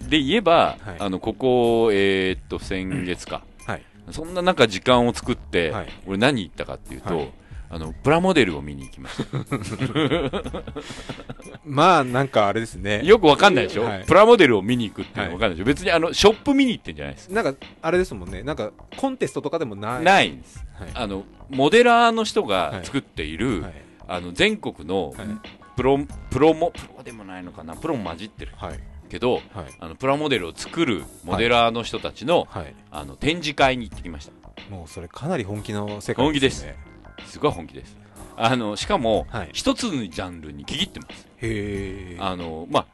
[0.08, 0.96] で言えば、はい。
[0.98, 3.82] あのここ、えーっと先月か、はい。
[4.10, 5.88] そんな中時間を作って、はい。
[6.06, 7.30] 俺何言ったかっていうと、はい
[7.72, 9.38] あのプラモデルを見に行きました。
[11.64, 13.02] まあなんかあれですね。
[13.04, 14.04] よくわかんないでしょ、はい。
[14.04, 18.42] プラモデルを見に行くっていうのわかんないでしょ、別にあのショップ見に行ってんじゃないですなんかあれですもんね。
[18.42, 20.02] なんかコンテストとかでもない。
[20.02, 20.66] ないんです。
[20.74, 20.88] はい。
[20.94, 23.72] あのモデラーの人が作っている、はい。
[24.08, 25.26] あの全国のはい。
[25.76, 25.98] プロ
[26.30, 27.76] プロもプロでもないのかな？
[27.76, 28.52] プロも混じってる。
[28.56, 28.80] はい。
[29.08, 29.42] けどはい。
[29.78, 32.74] あのプラモデルを作るモデラーの人たちの,、はい。
[32.90, 34.32] あの展示会に行ってきました。
[34.74, 36.78] もうそれかなり本気の世界ですよね。
[36.84, 36.89] す
[37.38, 37.96] ごい本気です。
[38.36, 39.50] あのしかもはい。
[39.52, 41.28] 一、つのジャンルに切ってます。
[41.42, 42.86] へえあのまあ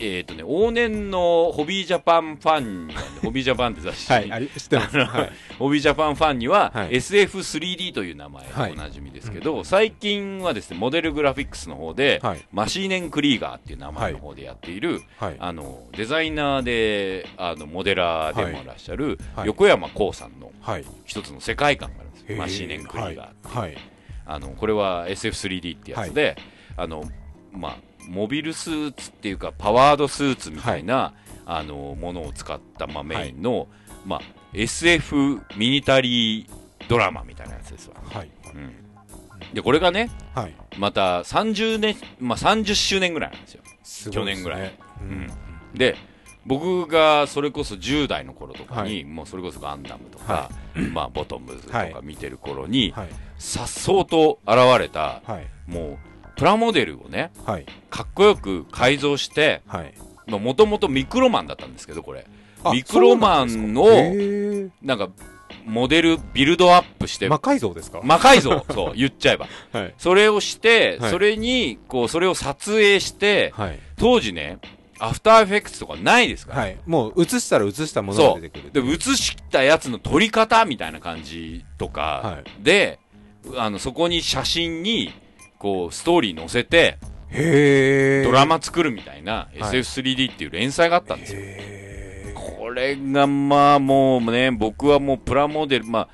[0.00, 4.96] えっ、とね往年のホビージャパンファンにはねホビージャパンって雑誌、 はいあり知ってます。
[4.96, 5.32] はい。
[5.58, 6.90] ホビージャパンファンには、はい。
[6.90, 8.72] SF3D という名前ではい。
[8.72, 12.40] おなじみですけど、最近はですねモデルグラフィックスの方で、はい。
[12.52, 15.36] マシーネン・クリーガーっていう名前の方でやっている、はい。
[15.38, 19.46] あのデザイナーであのモデラーでもいらっしゃる、はい。
[19.46, 20.84] 横山光さんのはい。
[21.06, 23.76] 一つの世界観がマシーネン・クリーガーはい。
[24.26, 26.36] あのこれは SF3D ってやつで、
[26.76, 27.04] あの
[27.50, 31.14] まあ、モビルスーツっていうかパワードスーツみたいな、
[31.46, 33.68] あのものを使った、まあ、メインの、
[34.04, 34.20] まあ、
[34.52, 36.48] SF ミニタリー
[36.88, 38.30] ドラマみたいなやつですわ、はい。
[38.54, 38.74] うん、
[39.54, 40.54] でこれがねはい。
[40.78, 43.62] また30年、まあ、30周年ぐらいなんですよ。
[43.62, 44.14] ね。
[44.14, 44.72] 去年ぐらい。
[45.00, 45.30] うん。
[45.74, 45.96] で
[46.46, 49.04] 僕がそれこそ10代の頃とかに、はい。
[49.04, 50.50] もうそれこそガンダムとか、は
[50.92, 51.92] まあ、ボトムズとはい。
[51.92, 53.08] か見てる頃にはい。
[53.38, 55.46] さっそうと現れたはい。
[55.70, 55.98] もう
[56.36, 57.66] プラモデルをねはい。
[57.90, 59.94] かっこよく改造してはい。
[60.26, 62.26] もともとミクロマンだったんですけどこれ。
[62.64, 63.84] あミクロマンの
[64.82, 65.08] なんか？
[65.64, 68.00] モデルビルドアップしてー魔改造ですか？
[68.02, 69.46] 魔改造 そう言っちゃえば。
[69.72, 69.94] はい。
[69.98, 71.10] それをして、はい。
[71.10, 73.78] それにこうそれを撮影してはい。
[73.98, 74.58] 当時ね
[74.98, 76.76] アフターエフェクツとかないですから、はい。
[76.86, 78.72] もう映したら映したものが出てくる。
[78.72, 82.98] で映したやつの撮り方みたいな感じとか、はで
[83.56, 85.12] あのそこに写真に
[85.58, 86.98] こうストーリー載せて
[87.30, 89.58] へえドラマ作るみたいなはい。
[89.60, 91.40] SF3D っていう連載があったんですよ。
[91.42, 96.08] へこれがまあもうね、僕はもうプラモデル、ま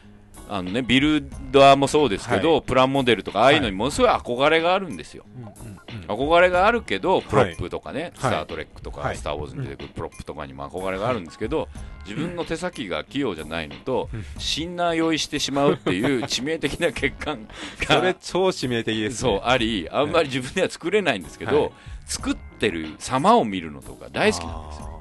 [0.48, 5.24] あ、あのね、ビルダーもそうですけど、はプラモデルとかああいうのにものすごい憧れがあるんですよ。
[5.36, 9.16] うんうん憧れがあるけど、プロップとかね、スター・トレックとか、はい。
[9.16, 11.68] スター・ウォーズに出てくるプロップとかにも憧れがあるんですけど、
[12.06, 17.48] 自分の手先が器用じゃないのと、シンナー酔いしてしまうっていう 致命的な欠陥
[17.86, 19.30] それが、超致命的ですね。
[19.30, 21.72] そう、あり、あんまり自分では作れないんですけど、はい。
[22.06, 24.90] 作ってる様を見るのとか大好きなんですよ。
[24.90, 24.94] あ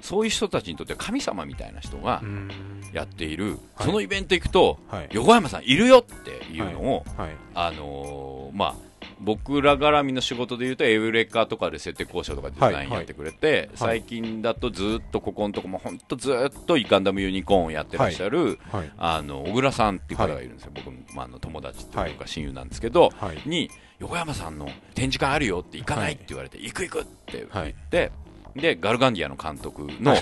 [0.00, 2.22] そういう人たちにとっては神様みたいな人が
[2.92, 3.86] やっている、はい。
[3.86, 5.08] そのイベント行くと、はい。
[5.12, 7.30] 横山さんいるよっていうのを、はい。
[7.54, 8.74] あのーまあ、
[9.20, 23.48] 僕ら絡みの仕事でいうとエウレカとかで設定交渉とかデザインやってくれて、最近だとずっとここのとこも本当ずっとガンダムユニコーンをやってらっしゃる、はいあの小倉さんっていう方がいるんですよ、僕の,、まあ、あの友達というか親友なんですけど、はい。
[23.48, 28.12] に横山さんの展示会あるよって行かないって言われて、行く行くって言って、
[28.56, 30.16] でガルガンディアの監督の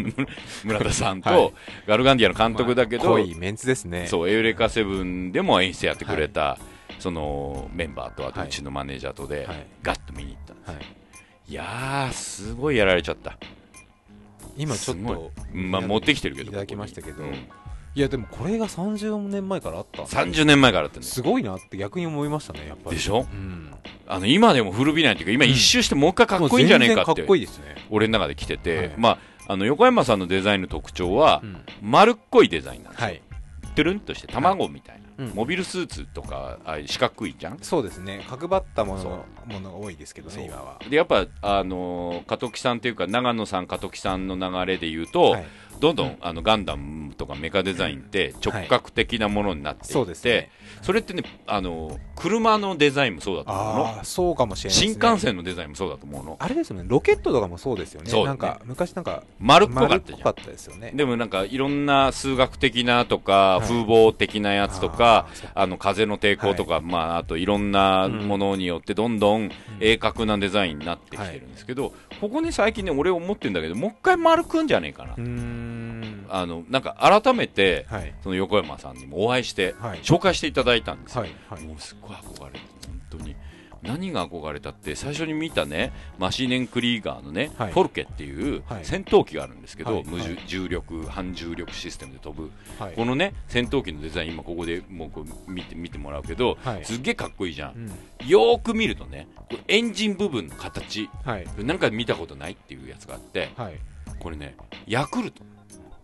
[0.64, 1.52] 村田さんと、はい。
[1.86, 4.06] ガルガンディアの監督だけど、濃いメンツですね。
[4.06, 6.58] そう、エウレカセブンでも演出やってくれた、
[6.98, 9.66] そのメンバーと、あとはいうちのマネージャーとで、はい。
[9.82, 10.70] ガッと見に行ったんです。
[10.70, 10.80] はい。
[11.48, 13.38] い、やー、すごいやられちゃった。
[14.56, 16.50] 今ちょっとまあ、持ってきてるけど。
[16.50, 17.22] いただきましたけど。
[17.22, 17.34] うん
[17.94, 20.02] いやでもこれが30年前からあった。
[20.02, 22.96] 30年前からあったんですすごいなって逆に思いましたねやっぱり。
[22.96, 23.20] でしょ？
[23.20, 23.72] うん。
[24.06, 27.74] あの今でも古びないっていうか今一周してもう一回かっこいいんじゃねえかもう全然かってっこいいですね。
[27.88, 28.94] 俺の中で来てて、はい。
[28.98, 31.64] まああの横山さんのデザインの特徴は、うん。
[31.80, 33.22] 丸っこいデザインなんですよ、はい。
[33.74, 35.28] トゥルンとして卵みたいな、うん。
[35.34, 37.58] モビルスーツとかあ四角いじゃん？
[37.60, 38.24] そうですね。
[38.28, 40.78] 角張ったもそのものが多いですけどね、今は。
[40.88, 45.46] でやっぱあのー、加藤さんというか長野さん加藤さんの流れで言うと、はい
[45.80, 46.16] どんどん、うん。
[46.20, 50.50] あのガンダムとかメカデザインって直角的なものになっていって、そうですね。
[50.82, 54.04] それってねあの車のデザインもそうだと思うの？
[54.04, 54.98] そうかもしれない新ね。
[55.00, 56.36] 幹線のデザインもそうだと思うの？
[56.40, 58.10] あれですよね、ロケットとかもそうですよね。
[58.10, 58.38] そうだね。
[58.40, 60.34] なんか、昔なんか、丸っこか丸ったじゃん。
[60.34, 60.92] ですよね。
[60.94, 63.66] でもなんかいろんな数学的なとか、はい。
[63.66, 75.14] 風貌的なやつとかあの風の抵抗とか、まあ、あといろんなものによってどんどん鋭角なデザインになってきてるんですけど、ここね最近ね俺思ってるんだけどもう一回丸くんじゃねえかな。
[76.28, 78.14] あのなんか改めてはい。
[78.22, 80.00] その横山さんにもお会いしてはい。
[80.00, 81.30] 紹介していただいたんですよ、はい。
[81.48, 81.62] はい。
[81.62, 83.36] もうすっごい憧れて本当に
[83.82, 92.50] 何が憧れたって最初に見たねマシーネン・クリーガーのね、はいフォルケっていうはい戦闘機があるんですけど、はい無重力半重力システムで飛ぶ
[92.80, 92.94] はい。
[92.94, 98.28] このね戦闘機のデザイン今ここでもうこう見て見てもらうけど、はいすっげえかっこいいじゃん、うん。
[98.28, 99.28] よーく見るとね
[99.68, 101.46] エンジン部分の形はい。
[101.58, 103.78] なんか見たことないっていうやつがあってはい。
[104.18, 104.56] これね
[104.88, 105.44] ヤクルト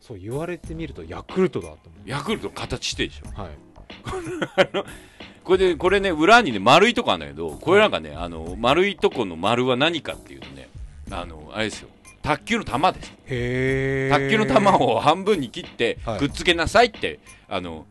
[0.02, 3.30] そう言われてみるとヤクルトだと思ヤクルトの形してるでしょ。
[3.30, 3.40] う。
[3.40, 3.50] はい。
[5.44, 10.68] これでこれね裏にね丸いとこあるんだけどこれなんかねあの丸いとこの丸は何かっていうとね
[11.10, 11.88] あのあれですよ。
[12.20, 16.18] 卓球の球ですへ卓球の球を半分に切ってはい。
[16.18, 17.86] くっつけなさいって、あの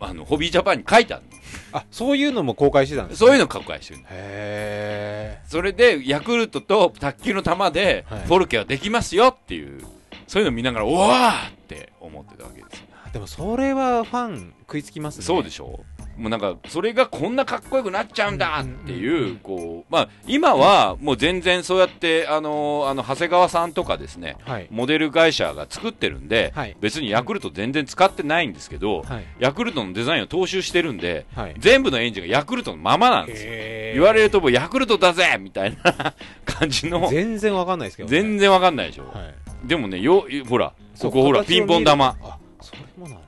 [0.00, 1.24] あのホビージャパンに書いてある
[1.72, 4.06] あ、そういうのも公開してたんですののそういうのを書くしてるの。
[4.10, 8.20] へそれでヤクルトと卓球の球ではい。
[8.26, 9.80] フォルケはできますよっていう、
[10.26, 12.84] そういうのを見ながらおわーって思ってたわけです。
[13.12, 15.24] でもそれはファン食いつきますね。
[15.24, 15.80] そうでしょ？
[16.18, 24.66] もうなんかそれがこんなかっこよくなっちゃうんだっていう,、こうまあ、今はもう全然そうやってあのあの長谷川さんとかですねはい。
[24.70, 29.24] モデル会社が作ってるんで、はい別にヤクルト全然使ってないんですけど、はい。
[29.40, 31.54] ヤクルトのデザインを踏襲してるんではい。
[31.58, 33.52] 全部のエンジンがヤクルトのままなんですよ
[33.94, 36.14] 言われるともうヤクルトだぜみたいな
[36.46, 38.20] 感じの全然わかんないですけどね。
[38.22, 39.34] 全然わかんないでしょ、はい。
[39.66, 42.16] でもねよほらここほらピンポン玉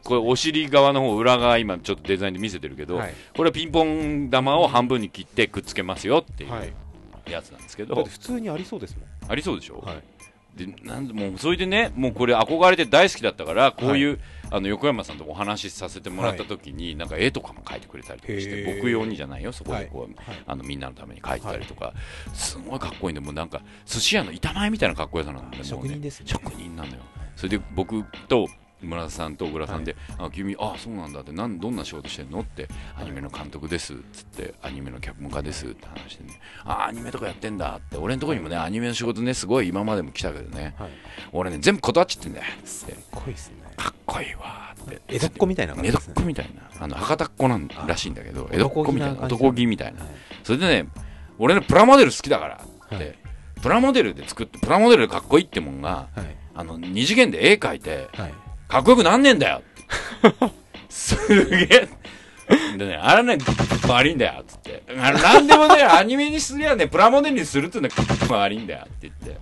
[0.05, 3.14] これお尻側の方裏側今ちょっとデザインで見せてるけど、はい。
[3.37, 6.68] これはピンポン玉を半分に切ってくっつけますよっていはい。
[6.68, 9.81] うやつなんですけだど、って普通にありそうですもありそうでしょ、ん。
[9.81, 10.03] はい。
[10.57, 14.18] でなんでもうそれでねもうこれ憧れて大好きだったからこういう、
[14.50, 20.42] あの横山さんとお話しさせてもらった時に、なんか絵とかも描いてくれたりとかして僕用にじゃないよそこでこう、はい。
[20.46, 21.92] あのみんなのために描いてたりとか、
[22.32, 26.26] すごいかっこいいんでもうなんか寿司屋の板前みたいなかっこよさなんで職人ですね。
[26.26, 27.02] 職人なんだよ。
[27.37, 28.48] それで僕と
[28.80, 32.40] 村田さんと小倉さんで、あ君あそうなんだってなんどんな仕事してんの？
[32.40, 40.76] ってアニメの監督ですっつってアニメの脚本家ですって話してねあアニメとかやってんだって俺のとこにもねアニメの仕事ねすごい今までも来たけどね。
[40.78, 40.90] はい。
[41.32, 42.44] 俺ね全部断っちゃってんだよ。
[42.56, 43.56] っつってかっこいいですね。
[43.79, 46.03] かっこいいわーって江戸っ子みたいな感じ江戸っ。
[46.14, 50.01] 子みたいなあの博多っ子なんらしいんだけど江戸っ子みたいな男気みたいな
[50.43, 50.88] それでね
[51.38, 53.19] 俺ねプラモデル好きだからって、はい
[53.61, 56.37] プラモデルで作ってプラモデルでかっこいいってもんがはい。
[56.55, 58.35] あの二次元で絵描いてはい。
[58.69, 59.62] かっこよくなんねえんだよ
[60.88, 61.17] す
[61.51, 61.88] げえ
[62.79, 63.38] でね、あれね、
[63.88, 64.83] 悪いんだよ、つって。
[64.95, 67.88] なんでもね、アニメにすりゃね、プラモデルにするっての
[68.31, 69.41] は悪いんだよ、って言って。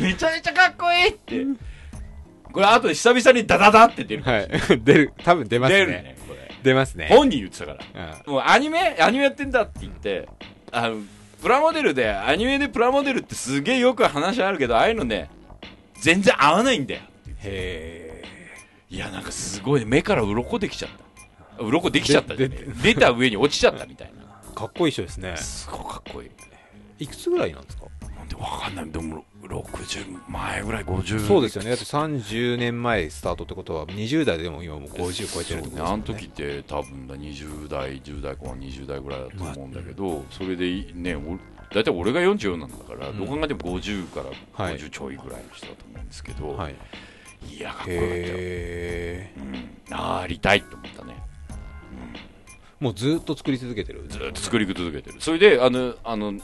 [0.00, 1.46] めちゃめちゃかっこいいって。
[2.52, 4.22] これ、あと久々にダダダって出る。
[4.22, 4.48] はい。
[4.82, 5.78] 出る、多分出ますね。
[5.78, 6.54] 出るね、これ。
[6.62, 7.06] 出ますね。
[7.10, 8.14] 本人言ってたから。
[8.26, 10.28] うんもうアニメ、アニメやってんだって言って、
[10.72, 10.96] あの、
[11.40, 15.30] プラモデルで、アニメでプラモデルってすげえよく話あるけど、ああいうのね、
[16.00, 17.00] 全然合わないんだよ。
[17.40, 18.24] へ
[18.90, 20.90] いや、なんかすごいね、目から鱗できちゃっ
[21.56, 21.62] た。
[21.62, 24.50] 鱗できちゃったねで出た上に落ちちゃったみたいな。
[24.52, 25.36] ーかっこいい人ですね。
[25.36, 26.30] すごいかっこいい。
[27.04, 27.84] いくつぐらいなんですか？
[28.28, 28.90] なんでわかんない。
[28.90, 31.26] でも、60前ぐらい、50。
[31.26, 31.70] そうですよね。
[31.70, 35.92] だって30年前スタートってことは、20代でも今もう50超えてるってことですね、よね。
[35.92, 41.38] あの時って多分だ20代10代後半20代ぐらいだと思うんだけど、それでねお
[41.74, 46.74] 大体俺が44なんだから、うんどう考えても50からはい50ちょいぐらいの人だと思うんですけど、はい。
[47.48, 54.06] い、やかっこよかったよ、へうん、ありたいと思ったねーもうずっと作り続けてる。
[54.08, 56.34] ずっと作り続けてるそれであのあの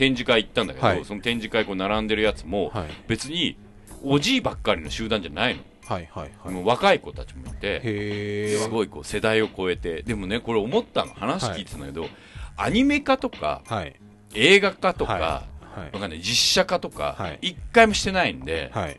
[0.00, 1.04] 展示会行ったんだけど、はい。
[1.04, 2.88] その展示会こう並んでるやつも、はい。
[3.06, 3.58] 別に
[4.02, 6.54] おじいばっかりの集団じゃないの、はいはいはい。
[6.54, 10.02] もう若い子たちもいてすごいこう世代を超えて。
[10.02, 12.08] でもねこれ思ったの話聞いてたんだけど、
[12.56, 13.94] アニメ化とかはい。
[14.34, 15.44] 映画化とか、は
[15.92, 15.94] い。
[15.94, 17.38] わかんない実写化とか、はい。
[17.42, 18.98] 一回もしてないんで、はい。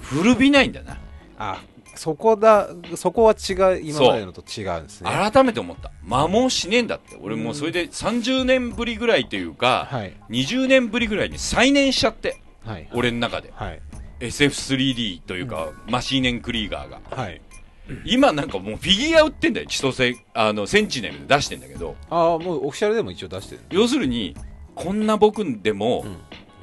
[0.00, 0.98] 古びないんだな、
[1.36, 1.62] あ、
[1.98, 5.10] そこだ、そこは違う、今までのと違うんですね。
[5.10, 10.14] 改めて思った摩耗しねえんだって俺もうそれで30年ぶりぐらいというか、はい。
[10.30, 12.88] 20年ぶりぐらいに再燃しちゃってはい。
[12.92, 13.82] 俺の中ではい。
[14.20, 17.00] SF3D というか、マシーネン・クリーガーが。
[17.10, 17.40] はい。
[18.04, 19.66] 今なんかもうフィギュア売ってんだよ。
[19.66, 23.62] 千歳、あの、センチネルで出してんだけど、ああ、もうオフィシャルでも一応出してる。
[23.70, 24.36] 要するに、
[24.76, 26.16] こんな僕でも、うん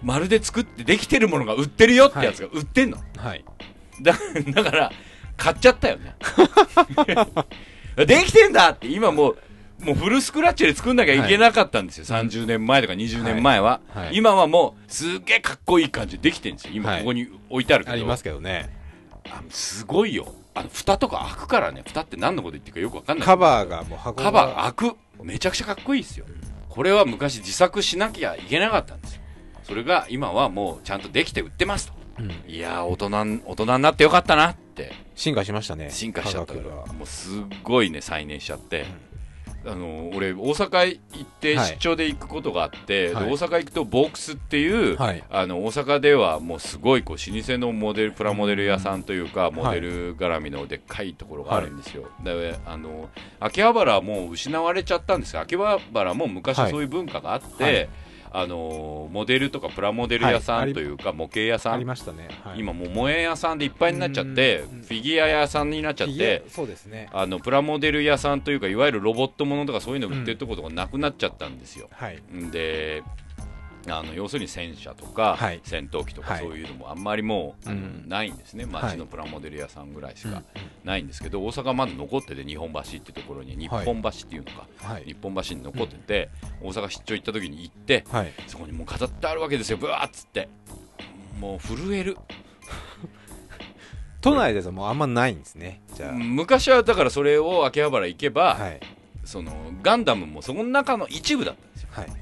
[0.03, 2.99] まるで作ってできてるものが売ってるよってやつが売ってんの。
[3.17, 3.43] はい。
[4.03, 4.13] だ
[4.53, 4.91] だから、
[5.37, 6.15] 買っちゃったよね。
[8.05, 9.37] できてんだって、今もう、
[9.79, 12.05] もうフルスクラッチで作んなきゃいけなかったんですよ。
[12.05, 13.81] 30年前とか20年前は。
[13.89, 16.73] はいはい今はもう、すっげえかっこいい感じでできてるんですよ。
[16.73, 17.93] 今はいここに置いてあるけど。
[17.93, 18.69] ありますけどね。
[19.29, 20.33] あすごいよ。
[20.53, 21.83] あの、蓋とか開くからね。
[21.85, 23.25] 蓋って何のこと言ってるかよくわかんない。
[23.25, 24.97] カバーがもう箱がカバー開く。
[25.23, 26.25] めちゃくちゃかっこいいですよ。
[26.69, 29.21] これは昔自作しなきゃいけなかったんですよ。
[29.63, 31.93] それが今はもうちゃんとできて売ってますと。
[32.19, 34.91] うんいやー、大人、大人になってよかったなって。
[35.15, 35.89] 進化しましたね。
[35.89, 38.85] 進化しちゃったから、もうすっごいね、再燃しちゃって。
[39.67, 43.25] あの俺、大阪行ってはい出張で行くことがあって、はい。
[43.25, 45.23] で大阪行くとボックスっていう、はい。
[45.31, 53.09] あの大阪ではもうすごいこう老舗のモデルプラモデル屋さんというか、モデル絡みのでっかいところがあるんですよ、であの
[53.39, 56.71] 秋葉原はもう失われちゃったんですが秋葉原も昔はい。
[56.71, 57.89] そういう文化があって、はい
[58.37, 62.27] あのモデルとかプラモデル屋さはいんというか、模型屋さありん、ましたね。
[62.43, 67.09] はい今もう萌え屋さんでいっぱいになっちゃって、うんフィギュア屋さんになっちゃってそうですね。
[67.13, 72.21] あのプラモデル屋さんというかいわゆるロボットものとかそういうの売ってるところとかなくなっちゃったんですよ、はい。
[72.33, 73.03] んで
[73.91, 75.61] あの要するに戦車とか、はい。
[75.63, 76.43] 戦闘機とかはい。
[76.43, 78.65] そういうのもあんまりもう、ないんですね。
[78.65, 78.73] はい。
[78.83, 80.43] 街のプラモデル屋さんぐらいしうんか
[80.83, 85.03] ないんですけど、大阪まだ残ってて日本橋っていうところに日本橋っていうのか、はい。
[85.03, 85.15] 日。
[85.15, 86.29] 本橋に残ってて、
[86.61, 88.31] 大阪出張行った時に行ってはい。
[88.47, 89.77] そこにもう飾ってあるわけですよ。
[89.77, 90.49] ブワーっつって。
[91.39, 92.17] もう震える。
[94.21, 95.81] 都内ですもうあんまないんですね。
[95.93, 98.55] じゃ昔はだからそれを秋葉原行けば、あ。
[98.55, 98.79] はい。
[99.23, 101.89] そのガンダムもその中の一部だったんですよ。
[101.91, 102.07] はい。
[102.07, 102.17] もう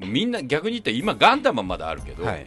[0.00, 2.46] みんな逆に言ったら今ガンダムはまだあるけど、はい。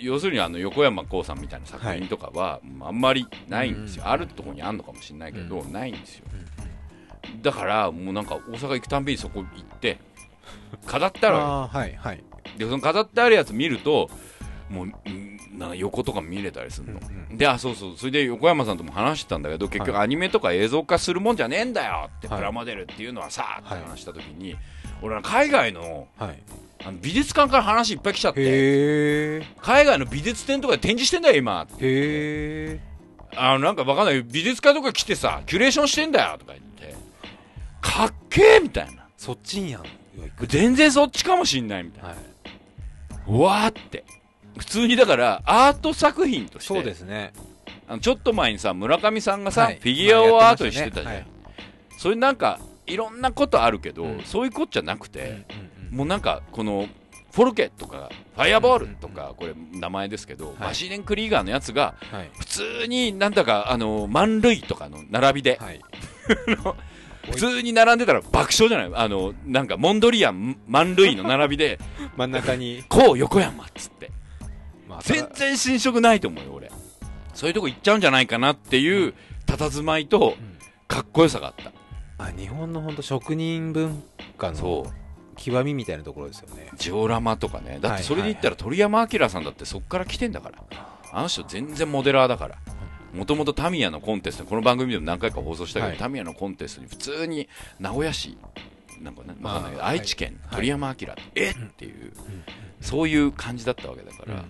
[0.00, 4.10] 要するにあの横山光さんみたいな作品とかは、あんまりないんですよ、うん。
[4.10, 6.26] あるところにあるのかもしれないけど、うないんですよ、
[7.42, 9.98] だからもうなんか大阪行くたんびにそこ行って
[10.86, 11.94] 飾ってあるはい。
[11.96, 12.22] はい。
[12.44, 14.10] けでその飾ってあるやつ見ると
[14.68, 17.00] もううんなんか横とか見れたりするの、
[17.30, 17.96] うんであそうそう。
[17.96, 22.38] それで横山さんとも話してたんだけど結局はアニメとか映像化するもんじゃねえんだよって、はい。
[22.38, 24.54] プラモデルっていうのはさってはい話した時に、
[25.00, 26.42] 俺は海外のはい。
[26.84, 29.42] あの美術館から話いっぱい来ちゃって。
[29.60, 31.66] 海外の美術展とかで展示してんだよ今。
[31.78, 32.80] へえ。
[33.36, 34.22] あのなんかわかんない。
[34.22, 36.96] 美術館とか来てさキュレーションしてんだよとか言って。
[37.80, 39.06] かっけえみたいな。
[39.16, 39.82] そっちんやん。
[40.48, 42.18] 全然そっちかもしんないみたいな、はい。
[43.28, 44.04] うわーって。
[44.58, 46.74] 普通にだからアート作品として。
[46.74, 47.32] そうですね。
[47.88, 49.78] あのちょっと前にさ村上さんがさ、はい。
[49.80, 51.30] フィギュアをアートにしてたじゃん、まあやって
[51.98, 52.16] そうい。
[52.16, 54.22] うなんかいろんなことあるけど、うん。
[54.24, 56.88] そういうことじゃなくて、ましたねはいもうなんかこの
[57.32, 60.60] フォルケとかファイアボールとかこれ名前ですけど、い。
[60.60, 62.30] マシーネン・クリーガーのやつがはい。
[62.38, 65.80] 普通になんだかあの満塁とかの並びではい。
[67.30, 68.90] 普通に並んでたら爆笑じゃない？
[68.94, 71.78] あのなんかモンドリアン満塁の並びで
[72.16, 74.10] 真ん中に、こう横山っつって。
[74.88, 76.70] まあ全然侵食ないと思うよ俺。
[77.32, 79.14] そういうとこ行っちゃうんじゃないかなっていう
[79.46, 80.58] 佇まいとうん。
[80.88, 81.54] かっこよさがあっ
[82.18, 82.24] た。
[82.24, 84.02] あ日本の本当職人文
[84.36, 84.92] 化その
[85.36, 86.68] 極みみたいなところですよね。
[86.76, 87.78] ジオラマとかね。
[87.80, 90.64] だってそれで言ったら鳥山明さんだってそっから来てんだから。
[91.12, 92.56] あの人全然モデラーだから。
[93.12, 95.98] もともとタミヤのコンテストこの番組でも何回か放送したけど、はい。
[95.98, 98.38] タミヤのコンテストに普通に名古屋市
[99.00, 99.70] なんかねわかんない。
[99.72, 100.56] けどあー愛知県はい。
[100.56, 102.12] 鳥山明、えっっていう、
[102.80, 104.44] そういう感じだったわけだから、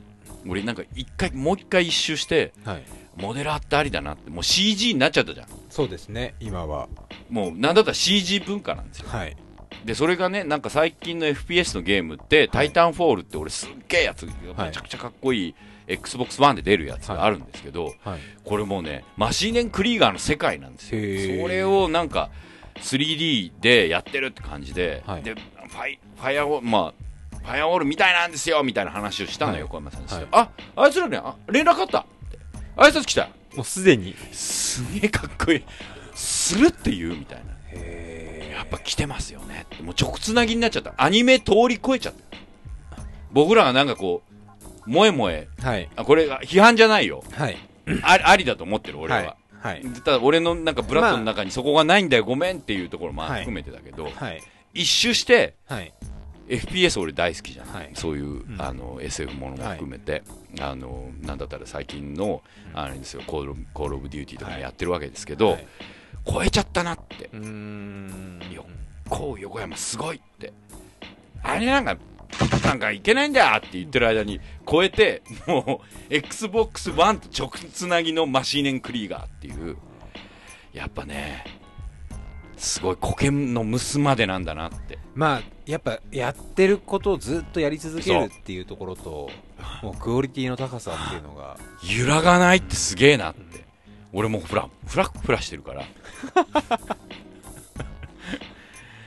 [0.47, 2.85] 俺なんか一回もう一回一周してはい。
[3.17, 5.47] モデラーってありだなってもう CG になっちゃったじゃん。
[5.69, 6.89] そうですね今は。
[7.29, 9.09] もうなんだったら CG 文化なんですよ。
[9.09, 9.37] はい
[9.85, 14.33] でそれがねなんか最近の FPS のゲームって、タイタンフォールって俺すっげえやつめ
[14.73, 15.55] ちゃくちゃかっこいい
[15.89, 18.21] XBOX1 で出るやつがあるんですけど、はい。
[18.45, 21.43] これもうねマシーネン・クリーガーの世界なんですよ。
[21.43, 22.31] それをなんか
[22.77, 25.23] 3D でやってるって感じで、はい。
[25.23, 29.63] でファイファイアウォールまあファイアウォールみたいなんですよみたいな話をしたのよ、はい。
[29.63, 30.29] 横山さんにして、はい。
[30.31, 32.01] ああいつらねあ連絡あった。
[32.01, 32.39] って
[32.77, 33.29] 挨拶来た。
[33.57, 34.15] もうすでに。
[34.33, 35.65] すげえかっこいい。
[36.15, 37.52] するって言うみたいな。
[37.52, 37.52] へ
[38.63, 39.67] やっぱ来てますよね。
[39.83, 40.95] もう直つなぎになっちゃった。
[40.97, 43.03] アニメ通り越えちゃった。
[43.33, 44.23] 僕らがなんかこ
[44.87, 45.49] う萌え萌え。
[45.61, 45.89] えはい。
[45.97, 47.25] あこれが批判じゃないよ。
[47.33, 47.57] はい。
[48.05, 49.37] ありありだと思ってる俺は、はい。
[49.61, 49.83] はい。
[50.05, 53.41] ただ俺のなんかブラッドの中にそこがないんだよごめんっていうところもはい。
[53.41, 54.41] 含めてだけど、はい。
[54.75, 55.57] 一周して
[56.49, 57.91] FPS 俺大好きじゃん、はい。
[57.95, 58.63] そういう、ん。
[58.63, 60.23] あの SF ものも含めて、
[60.61, 62.43] あのなんだったら最近の
[62.75, 65.67] あれですよ Call Call of Duty とかもやってるわけですけど、はい
[66.27, 67.31] 超えちゃったなって。
[67.33, 68.65] うーんよ
[69.09, 70.53] こう横山すごいって。
[71.43, 71.97] あれなんか
[72.65, 79.77] なんかいけないんだよって言ってる間に超えて、もう、Xbox One と直つなぎのマシーネンクリーガーっていう、
[80.73, 81.45] やっぱね、
[82.57, 84.99] すごいコケの蒸までなんだなって。
[85.15, 89.31] まあやっぱやってることをずっとやり続けるっていうところと
[89.83, 91.59] もうクオリティの高さっていうのが。
[91.83, 93.52] 揺らがないってすげえなって。
[94.13, 95.85] 俺もフラ、フラフラしてるから。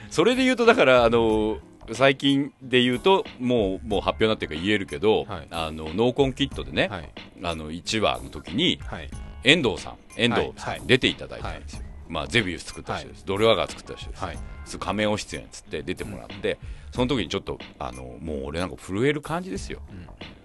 [0.10, 1.60] それで言うと、だから、あの、
[1.92, 5.48] 最近で言うと、もう、もう発表になってるから言えるけど、はい。
[5.52, 7.10] あの、ノーコンキットでね、はい。
[7.44, 9.10] あの、1話の時に、はい。
[9.44, 11.84] 遠藤さん、遠藤さん、出ていただいたんですよ。
[12.08, 13.26] まあ、ゼビウス作った人です。
[13.26, 14.24] ドルワガー作った人です。
[14.24, 14.38] はい。
[14.80, 16.58] 仮面を出演っつって出てもらって、
[16.92, 19.82] その時にちょっと、あの、もう俺なんか震える感じですよ。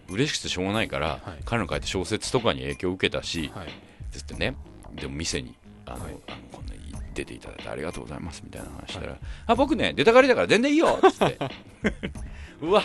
[0.08, 1.42] 嬉しくてしょうがないから、はい。
[1.44, 3.68] 彼の書いた小説とかに影響を受けたし、はい
[4.10, 4.56] つってね、
[4.94, 5.54] でも店に、
[5.86, 6.14] あの、はい。
[6.28, 6.80] あのこんなに
[7.14, 11.38] 出ていただいてありがとうございますみたいな話したら、あ、僕ね、出たがりだから全然いいよっつって、
[12.62, 12.82] うわ、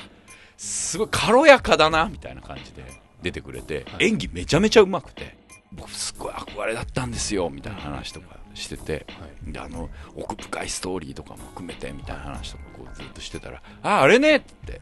[0.57, 2.83] すごい軽やかだなみたいな感じで
[3.21, 4.07] 出てくれて、はい。
[4.07, 5.37] 演技めちゃめちゃうまくて、
[5.71, 9.05] 僕すごい憧れだったんですよみたいな話とかしてて、
[9.43, 14.81] で、あの、奥深いストーリーとかも含めてみたいな話とかこうずっとしてたら、あ、あれねって、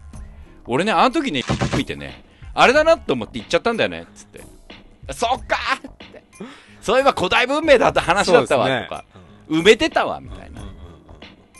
[0.65, 1.43] 俺ね、あの時ね、
[1.75, 2.23] 見てね、
[2.53, 4.41] あれだなと思って言っちゃったんだよねっつって、
[5.11, 6.22] そっかーって。
[6.81, 9.05] そういえば古代文明だった話だったわ、とか、
[9.49, 10.63] 埋めてたわ、みたいな。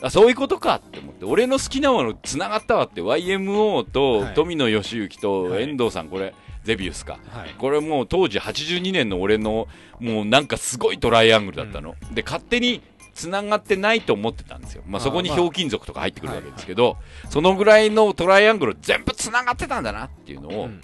[0.02, 7.18] あ、そういうことかって思って、俺の好きなもの繋がったわって、YMO とはい富野義行とはい遠藤さん、これ、ゼビウスか。
[7.30, 9.68] はいこれもう当時82年の俺の、
[9.98, 11.94] もうなんかすごいトライアングルだったの。
[12.12, 12.82] で、勝手に
[13.14, 14.82] 繋がってないと思ってたんですよ。
[14.86, 16.98] まああそこにまあひょうきん族とか入ってくるわけですけど、
[17.30, 20.80] そのぐらいのトライアングル全部繋がってたんだなっていうのを、うん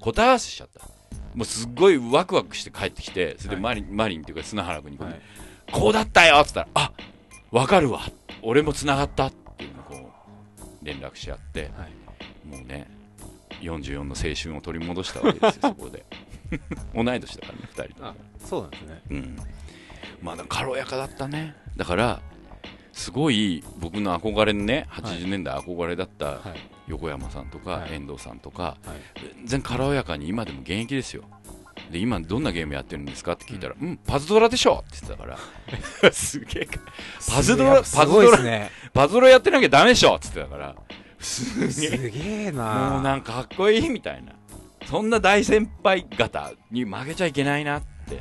[0.00, 0.80] 答え合わせしちゃった。
[1.34, 5.20] もうすっごいワクワクして帰ってきて、それではいマリン、マリンっていうか砂原君にこう、はい
[5.72, 6.92] こうだったよっつったら、あ
[7.52, 8.00] わかるわ。
[8.42, 10.10] 俺も繋がったっていうのをこ
[10.82, 12.90] う、連絡し合って、はいもうね、
[13.60, 16.04] 44の青春を取り戻したわけですよ、 そこで。
[16.94, 18.14] 同い年だからね、二人と。
[18.44, 19.36] そうなんですねうん。
[20.22, 21.54] まあ、軽やかだったね。
[21.76, 22.20] だから、
[23.00, 26.38] すごい僕の憧れのね、80年代憧れだったはい
[26.86, 31.24] 横山さんとかはい遠藤さんとか、はい全然軽やかに今でも現役ですよ。
[31.90, 35.38] で、今どんなゲームやってるんですかって聞いたら、うん、パズドラでしょって言ってたか
[36.02, 36.78] ら、 すげえか。
[37.26, 40.76] パズドラ、すパズドラねパズドラやってなきゃダメでしょって言ってたから、
[41.18, 42.10] すすげえ。
[42.10, 44.34] げえなもうなんかかっこいいみたいな。
[44.84, 48.18] そんな大先輩方に負けちゃいけないなって、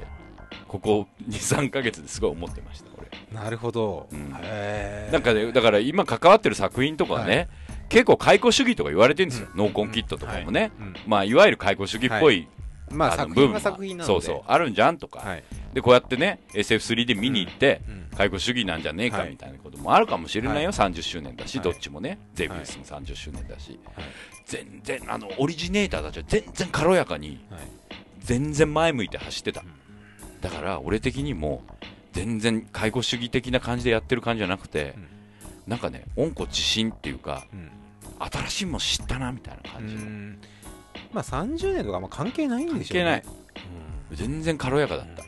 [0.69, 3.08] ここ2、3ヶ月ですごい思ってました、俺。
[3.31, 4.31] なるほど、うん。
[4.31, 7.47] なんかね、だから今関わってる作品とかね、
[7.89, 9.47] 結構解雇主義とか言われてるんですよ。
[9.51, 9.59] うん。
[9.59, 10.71] ノーコンキットとかもね。
[10.79, 10.95] うん。
[11.07, 12.47] まあ、いわゆる解雇主義っぽい、
[12.91, 14.13] まああの作品は作品なので。
[14.13, 15.19] そうそう、あるんじゃんとか。
[15.19, 15.43] はい。
[15.73, 17.99] で、こうやってね、SF3 で見に行って、うん。
[18.17, 19.29] 解雇主義なんじゃねえかはい。
[19.31, 20.91] みたいなこともあるかもしれないよ、はい。
[20.91, 21.63] 30周年だし、はい。
[21.63, 24.05] どっちもね、ゼビウスも30周年だし、はい。
[24.45, 27.61] 全然、あの、オリジネーターたちは全然軽やかに、はい。
[28.19, 29.63] 全然前向いて走ってた。
[30.41, 31.63] だから、俺的にも、
[32.19, 35.07] 全然介護主義的な感じでやってる感じじゃなくて、うん
[35.67, 37.71] なんかね、温故知新っていうか、うん
[38.21, 40.01] 新しいもの知ったな、みたいなう感じの。
[40.01, 40.37] ん
[41.13, 43.31] まあ30年とかま関係ないんでしょうね関
[44.11, 44.17] 係ない。
[44.17, 45.23] 全然軽やかだった。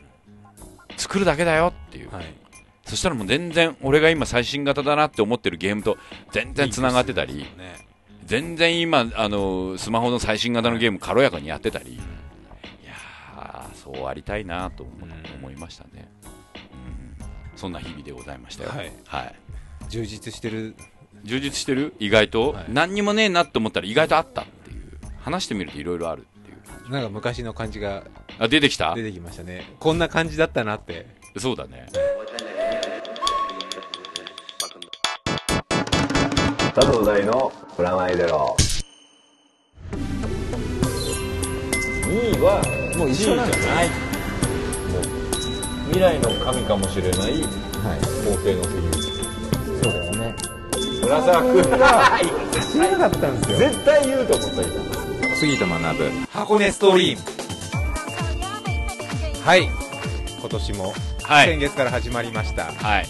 [0.98, 2.08] 作るだけだよっていう。
[2.08, 2.34] うんはい
[2.84, 5.96] そしたらもう全然、俺が今最新型だなって思ってるゲームと
[6.32, 7.46] 全然繋がってたり、ね
[8.24, 11.96] 全然今、あの、スマホの最新型のゲーム軽やかにやってたり、い
[12.86, 14.82] やー、そうありたいなと
[15.40, 16.08] 思,、いましたね。
[16.24, 16.30] うん、
[17.56, 18.70] そんな日々でございましたよ。
[18.70, 18.92] はい。
[19.06, 19.34] はい。
[19.88, 20.74] 充実してる？
[21.24, 21.94] 充実してる？
[21.98, 22.64] 意外と、はい。
[22.68, 24.82] 何にもねえなって思ったら意外とあったっていう。
[25.20, 26.90] 話してみるといろいろあるっていう感じ。
[26.90, 28.02] なんか昔の感じが
[28.40, 28.92] あ、出てきた？
[28.94, 29.72] 出てきましたね。
[29.78, 31.06] こんな感じだったなって。
[31.38, 31.86] そうだね。
[36.74, 38.56] 佐藤大のプラマイゼロ。
[39.92, 42.62] 2位は
[42.98, 44.11] もう一緒なんじゃない
[45.92, 47.42] 未来の神かもしれないはい。
[48.24, 48.80] 皇帝の杉
[49.82, 50.34] そうですね。
[51.04, 52.18] 浦沢君が
[52.72, 53.58] 知らなかったんですよ。
[53.58, 55.36] 絶対言うと思った今。
[55.36, 55.98] 杉と学。
[55.98, 57.22] ぶ箱根ストリーム。
[59.44, 59.68] はい。
[60.40, 61.48] 今年もはい。
[61.48, 62.72] 先月から始まりました。
[62.72, 63.06] はい。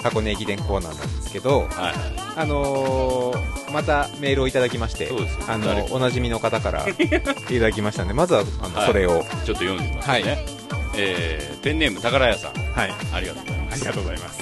[0.00, 1.94] 箱根駅伝コーナーなんですけどはい。
[2.36, 5.10] あのー、またメールをいただきまして
[5.48, 8.86] あの誰おなじみの方からいただきましたんでまずはあの、はい。
[8.86, 9.10] それを。
[9.10, 10.59] ちょっと読んでみますね。
[10.90, 12.52] はいえー、ペンネーム宝屋さん。
[12.52, 12.90] はい。
[13.12, 13.74] ありがとうございます。
[13.74, 14.40] ありがとうございます。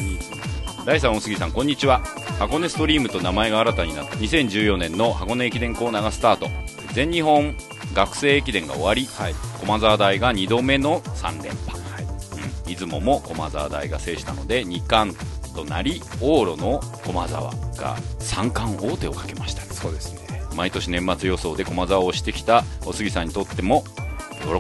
[0.87, 2.01] 第3大杉さんこんにちは。
[2.39, 6.49] 箱根ストリームと名前が新たになった2014年の箱根駅伝コーナーがスタート。
[6.95, 7.55] 全日本
[7.93, 9.05] 学生駅伝が終わり。
[9.05, 9.35] はい。
[9.61, 12.05] 駒澤大が2度目の3連覇、はい。
[12.05, 15.15] うん、出雲も駒澤大が制したので2冠
[15.55, 19.63] となり往路の駒澤が3冠王手をかけました。
[19.63, 20.21] そうですね。
[20.51, 23.85] う毎年年末予想で駒沢をしてきたお杉さんにとっても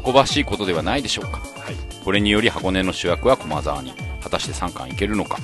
[0.03, 1.41] 喜ばしいことではないでしょうか、
[2.05, 3.93] これにより箱根の主役は駒沢に。
[4.21, 5.39] 果たして3冠いけるのか、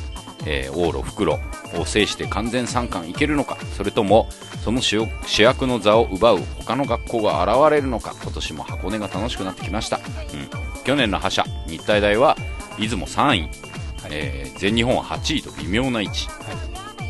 [0.47, 1.39] えー、往路袋
[1.79, 3.57] を制して完全3冠いけるのか。
[3.77, 4.29] それとも
[4.63, 8.15] その主主役の座を奪う他の学校が現れるのか。
[8.23, 12.37] 今年も箱根が楽しくなってきました、うん、去年の覇者日体大は
[12.79, 13.49] 出雲3位、
[14.11, 16.09] えー全日本8位と微妙な位。
[16.09, 16.29] 置、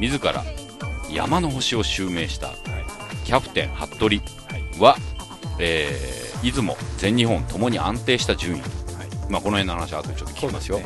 [0.00, 0.44] 自ら
[1.10, 2.52] 山の星を襲名した。
[3.24, 4.20] キャプテン服部
[4.84, 4.96] は、
[5.58, 8.62] えー出雲全日本ともに安定した順位、
[9.30, 10.80] まあ、この辺の話は後でちょっと聞きますよ。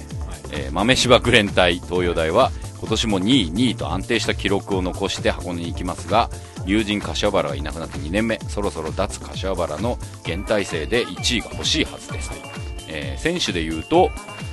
[0.53, 6.31] えー豆柴グレン隊東洋大は今年も2位、2位と安定した記録を残して箱根に行きますが
[6.65, 8.39] 友人柏原がいなくなって2年目。
[8.49, 12.31] そろそろ脱柏原の現体制で1位が欲しいはずです、
[12.87, 14.11] えー選手でいうと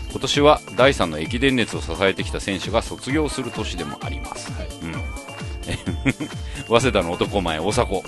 [0.10, 4.51] 今年は第3の駅伝熱を支えてきた選手が卒業する年でもあります、
[4.82, 4.93] うん、
[6.68, 8.01] 早稲田の男前大迫、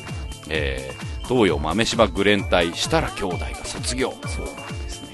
[0.50, 4.14] えー東洋豆柴グレン隊設楽兄弟が卒業。
[4.28, 5.10] そうなんですね。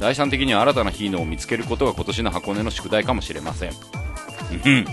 [0.00, 3.70] 第三的には新たなヒーノーを見つけることが今年の箱根の宿題かもしれません。
[3.70, 4.86] うん。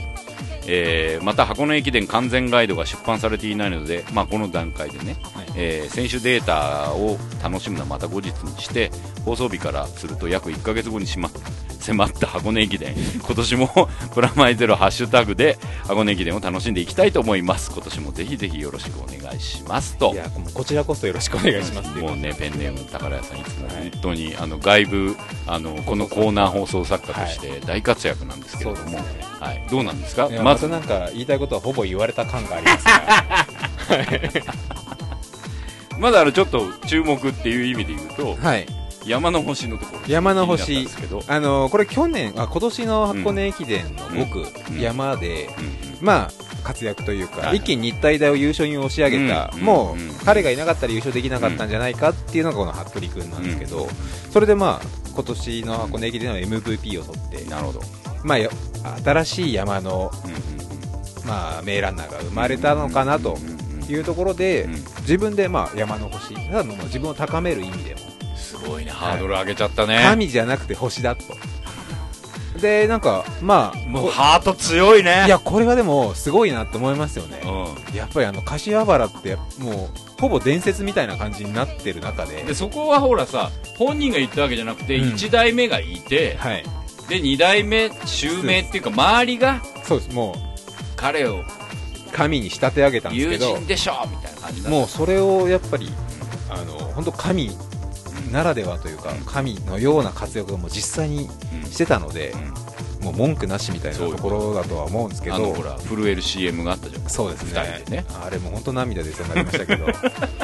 [0.67, 5.17] えーまた箱根駅伝完全ガイドが出版されていないので、まあ、この段階でね、
[5.55, 8.91] えー選手データを楽しむのはまた後日にして
[9.25, 11.29] 放送日からすると約1ヶ月後にしま
[11.81, 12.95] 迫った箱根駅伝。
[13.21, 15.57] 今年も プラマイゼロハッシュタグで
[15.87, 17.71] 箱根駅伝を楽しんでいきたいと思います。
[17.71, 19.97] 今年もぜひぜひよろしくお願いします。
[19.97, 20.13] と。
[20.13, 21.89] いやこちらこそよろしくお願いします。
[21.97, 25.15] もうね、ペンネーム宝屋さん、いつも本当に、あの外部
[25.47, 29.25] あの、このコーナー放送作家として大活躍なんですけれども、そうですね。
[29.39, 30.29] はい、どうなんですか？
[30.43, 30.67] まず。
[30.67, 33.47] なんか言いたいことはほぼ言われた感がありますが
[35.97, 38.65] まだあのちょっと注目っていう意味で言うと、はい
[39.05, 40.87] 山の星のところ、山の星。
[41.27, 45.49] あのこれ去年あ今年の箱根駅伝の5区、うん山で、
[45.99, 46.31] うんまあ
[46.63, 47.57] 活躍というか、はい。
[47.57, 50.13] 一気に日体大を優勝に押し上げた、うんもう、うん。
[50.25, 53.87] 彼がいなかったら優勝できなかったんじゃないかっていうのがこの服部君なんですけど、
[54.31, 57.81] それでまあ今年の箱根駅伝の MVP を取って、なるほど、
[58.23, 58.51] まあ、よ
[59.03, 60.11] 新しい山の、
[61.25, 63.37] まあ、名ランナーが生まれたのかなと
[63.89, 68.10] いうところで、うん自分でまあ山の星、ただもう自分を高める意味でも、す
[68.63, 71.23] ごいね、ハードル上げちゃったね、神じゃなくて星だと。
[72.59, 77.41] で、なんか、まあ、もうハート強いね、いや、これはでも、すごいなって思いますよね。
[77.43, 82.43] うやっぱりあの、柏原って、もう、ほぼ伝説みたいな感じになってる中で。
[82.43, 85.13] ん、で、そこはほらさ、本人が言ったわけじゃなくて、うん。
[85.13, 86.63] 1代目がいて、はい。
[87.07, 90.35] で2代目、襲名っていうか、周りがそうです、も
[90.95, 91.45] 彼をう、
[92.13, 93.55] 神に仕立て上げたんです友けど。
[93.57, 95.91] 人、でしょみたいな感じだもうそれをやっぱり、
[96.49, 97.51] あの、本当神
[98.31, 101.29] ならではというか、神のような活躍をもう実際に
[101.63, 103.05] うんしてたので、うん。
[103.05, 107.09] もう文句なしみたいなところだとは思うんですけどあのほ、ら震える CM があったじゃん。
[107.09, 107.83] そうですね。
[107.89, 108.05] ね。
[108.23, 109.85] あれも本当涙出そうになりましたけど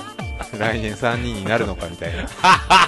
[0.57, 2.27] 来年3人になるのかみたいな。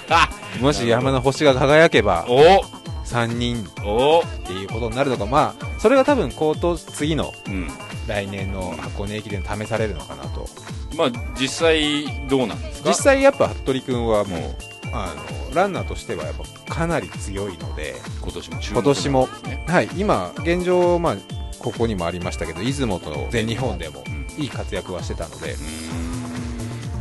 [0.59, 2.63] もし山の星が輝けばお。
[3.05, 4.21] 3人お。
[4.21, 5.25] っていうことになるのか。
[5.27, 7.67] まあそれが多分高等次のうん。
[8.07, 10.47] 来年の箱根駅伝試されるのかなと。
[10.95, 12.89] まあ実際どうなんですか？
[12.89, 14.55] 実際やっぱ服部君はもう、
[14.91, 15.15] あ
[15.49, 16.35] のランナーとしてはやっ
[16.67, 19.29] ぱかなり強いので今年も注目今年も
[19.67, 21.15] はい今現状まあ
[21.59, 24.19] ここにもありましたけど出雲と全日本でもうん。
[24.39, 25.55] いい活躍はしてたので。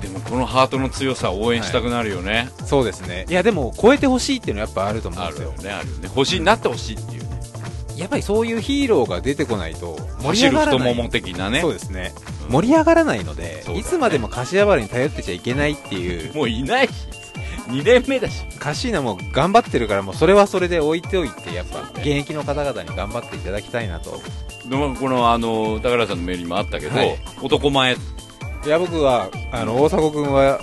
[0.02, 3.26] でもこのハートの強さを応援したくなるよね、そうですね。
[3.28, 5.52] いやでも超えてほしいっていうのはやっぱあると思うんですよ。
[5.52, 6.08] よねあるよね。
[6.08, 7.28] 星になってほしいっていうね。
[7.96, 10.78] やっぱりそういうヒーローが出てこないと盛り上がらない。
[10.78, 11.60] 太もも的なね。
[11.60, 12.12] そうですね。
[12.46, 12.52] うん。
[12.52, 13.78] 盛り上がらないので、ね。
[13.78, 16.34] いつまでも柏原に頼ってちゃいけないっていう。
[16.34, 16.92] もういないし
[17.68, 18.44] 2年目だし。
[18.58, 24.20] カシーナも頑張ってるからもうそれはそれで置いておいてやっぱ現役の方々に頑張っていただきたいなと。
[24.68, 27.18] でもこのあの高原さんのメールにもあったけど、はい。
[27.42, 27.94] 男前。
[27.94, 30.60] いや僕はあの大迫君は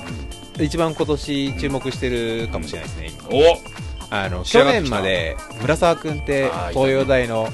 [0.59, 3.57] 一番今年注目してるかもしれないですね、今お！
[4.09, 7.49] あの去年まで村沢君って東洋大の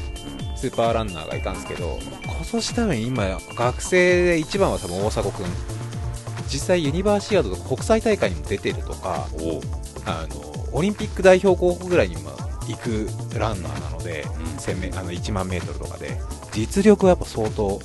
[0.55, 5.45] スーパーランナーがいたんですけど今年多分今学生で一番は多分大迫君
[6.51, 9.61] 実際ユニバーシアードとか国際大会にも出てるとかお
[10.05, 12.31] あのオリンピック代表候補ぐらいにも
[12.67, 14.43] 行くランナーなので、うん。
[14.57, 16.17] 1000メあの1万メートルとかで
[16.53, 17.79] 実力はやっぱ相当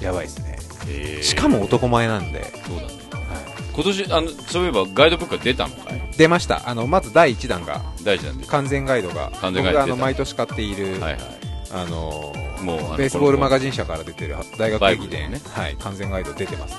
[0.00, 1.22] やばいですね。
[1.22, 2.88] しかも男前なんで、そうだね。
[3.12, 5.98] は今年あのそういえばガイドブックが出たのかい？
[5.98, 6.68] い、出ました。
[6.68, 8.44] あのまず第1弾が大事なんで。
[8.44, 16.76] す完全ガイドが完全ガイド僕があの毎年買っている、はいはいあのもうベースボールマガジン社から出てる大学駅伝、ねはい、完全ガイド出てます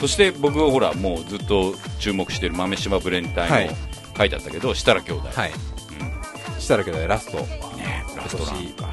[0.00, 3.92] そして僕はほらもうずっと注目してる豆島ブレンタイの、はい。
[4.16, 5.50] 書いてあったけど設楽兄弟、はい。
[6.54, 6.60] うん。
[6.60, 7.38] したらけどラスト。
[7.76, 8.92] ねラストラン今か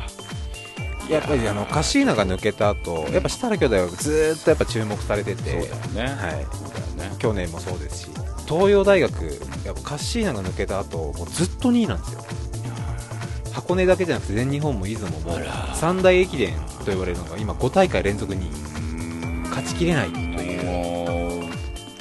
[1.09, 5.53] やっぱりあのカシーナが抜けた後やっぱ設楽兄弟はずーっとやっぱ注目されてて。
[5.53, 6.99] ね、はい。
[6.99, 7.15] ね。
[7.17, 8.09] 去年もそうですし。
[8.47, 9.25] 東洋大学
[9.65, 12.21] やっぱカッシーナが抜けた後もうずっと2位なんですよ
[13.59, 15.37] 箱根だけじゃなくて全日本も出雲も
[15.73, 18.49] 三大駅伝と言われるのが今5大会連続に
[19.49, 21.49] 勝ちきれないという。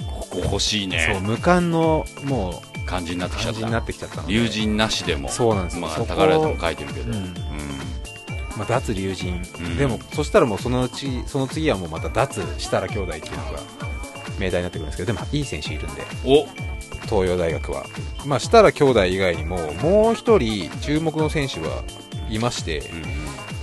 [0.06, 4.34] ここ欲しいそうね無冠のも感じになってきちゃっう感じになたってきちゃったので。
[4.34, 5.80] 龍神なしでもそうなんですよ。
[5.80, 7.16] まあ宝屋さんも書いてるけど、うん。
[7.16, 7.34] うん。
[8.56, 9.76] まあ、脱龍神、うん。
[9.76, 13.61] でもそしたらもうそのうちその次はもうまた脱設楽兄弟っていうのが
[14.38, 16.02] 命題になってくるんですけどでもいい選手いるんで。
[16.24, 16.46] お
[17.09, 17.84] 東洋大学は、
[18.26, 21.82] まあ、設楽兄弟以外にももう一人注目の選手は
[22.30, 23.02] いましてうん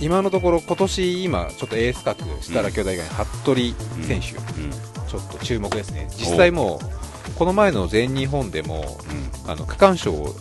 [0.00, 4.70] 今のところ今年今ちょっとエース格設楽兄弟以外に服部選手、うん。
[5.08, 6.06] ちょっと注目ですね。
[6.10, 8.98] 実際もうこの前の全日本でも
[9.46, 10.34] あの区間賞を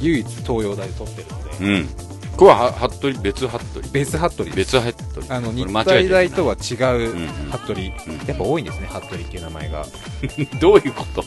[0.00, 1.88] 唯一東洋大で取ってるので、
[2.36, 6.74] これはは服部別服部別服部別服部あの日体大とは違
[7.06, 7.16] う
[7.50, 7.86] 服部、うん
[8.26, 9.86] やっぱ多いんですね服部っていう名前が。
[10.60, 11.24] どういうこと？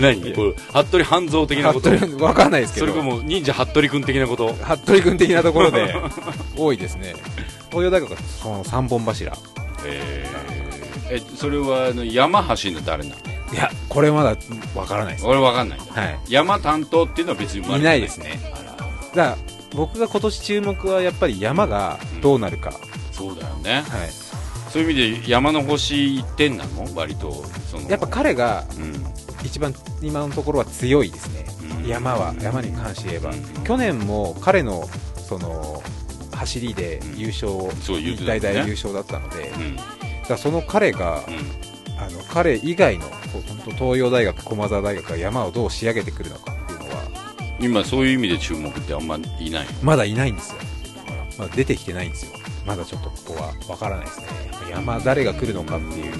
[0.00, 0.32] 何？
[0.34, 0.52] これ
[0.84, 1.90] 服部半蔵的なこと？
[1.96, 2.86] 服部わかんないですけど。
[2.86, 4.52] それかもう忍者服部君的なこと？
[4.54, 5.94] 服部君的なところで
[6.56, 7.14] 多いですね。
[7.70, 9.32] 東洋大学はその3本柱。
[9.86, 13.16] えー、えそれはあの山走るの誰なの？
[13.52, 14.36] いやこれまだ
[14.74, 15.14] わからない。
[15.14, 15.78] です俺わかんない。
[15.78, 16.18] はい。
[16.28, 17.82] 山担当っていうのは別にい。
[17.82, 18.38] ないですね。
[19.14, 19.38] だから
[19.74, 22.72] 僕が今年注目はやっぱり山がどうなるか、
[23.12, 23.82] そうだよね。
[23.88, 24.10] はい、
[24.70, 26.86] そういう意味で山の星一点なの？
[26.94, 27.88] 割とその。
[27.88, 28.92] やっぱ彼がうん
[29.44, 31.46] 一番今のところは強いですね、
[31.82, 31.88] うん。
[31.88, 35.82] 山は山に関して言えば、うん去年も彼のその
[36.32, 37.50] 走りで優勝、
[37.82, 38.40] そう言う日てたよね。
[38.40, 39.76] 体大優勝だったので、うん。
[40.28, 41.70] だその彼が、うん。
[42.02, 47.02] あの彼以外の本当東洋大学、駒澤大学が山をどう仕上げてくるのかっていうのは
[47.60, 50.58] 今そういう意味で注目ってあんまいないまだいないんですよ、
[51.38, 52.32] まだ出てきてないんですよ、
[52.66, 54.26] まだちょっとここはわからないですね、
[54.70, 56.14] 山、誰が来るのかっていう、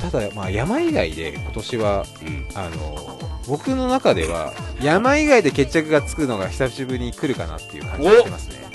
[0.00, 2.46] ただ、まあ、山以外で今年はうん。
[2.54, 8.70] あの僕の中では山以外で決着がつくのが久しぶりに来るかなっていう感じがしてますね。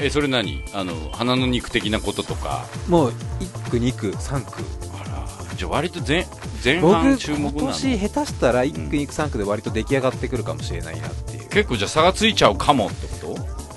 [0.00, 0.62] えそれ何？
[0.74, 2.66] あの鼻の肉的なこととか？
[2.88, 4.62] もう1区、2区、3区
[5.00, 5.04] あ
[5.48, 6.26] らじゃあ割と前
[6.62, 11.48] 前僕、半注目な今の年下手したら1区、2区、3区で割と出来上がってくるかもしれないなっていう。
[11.48, 13.36] 結構じゃあ差がついちゃうかもってこ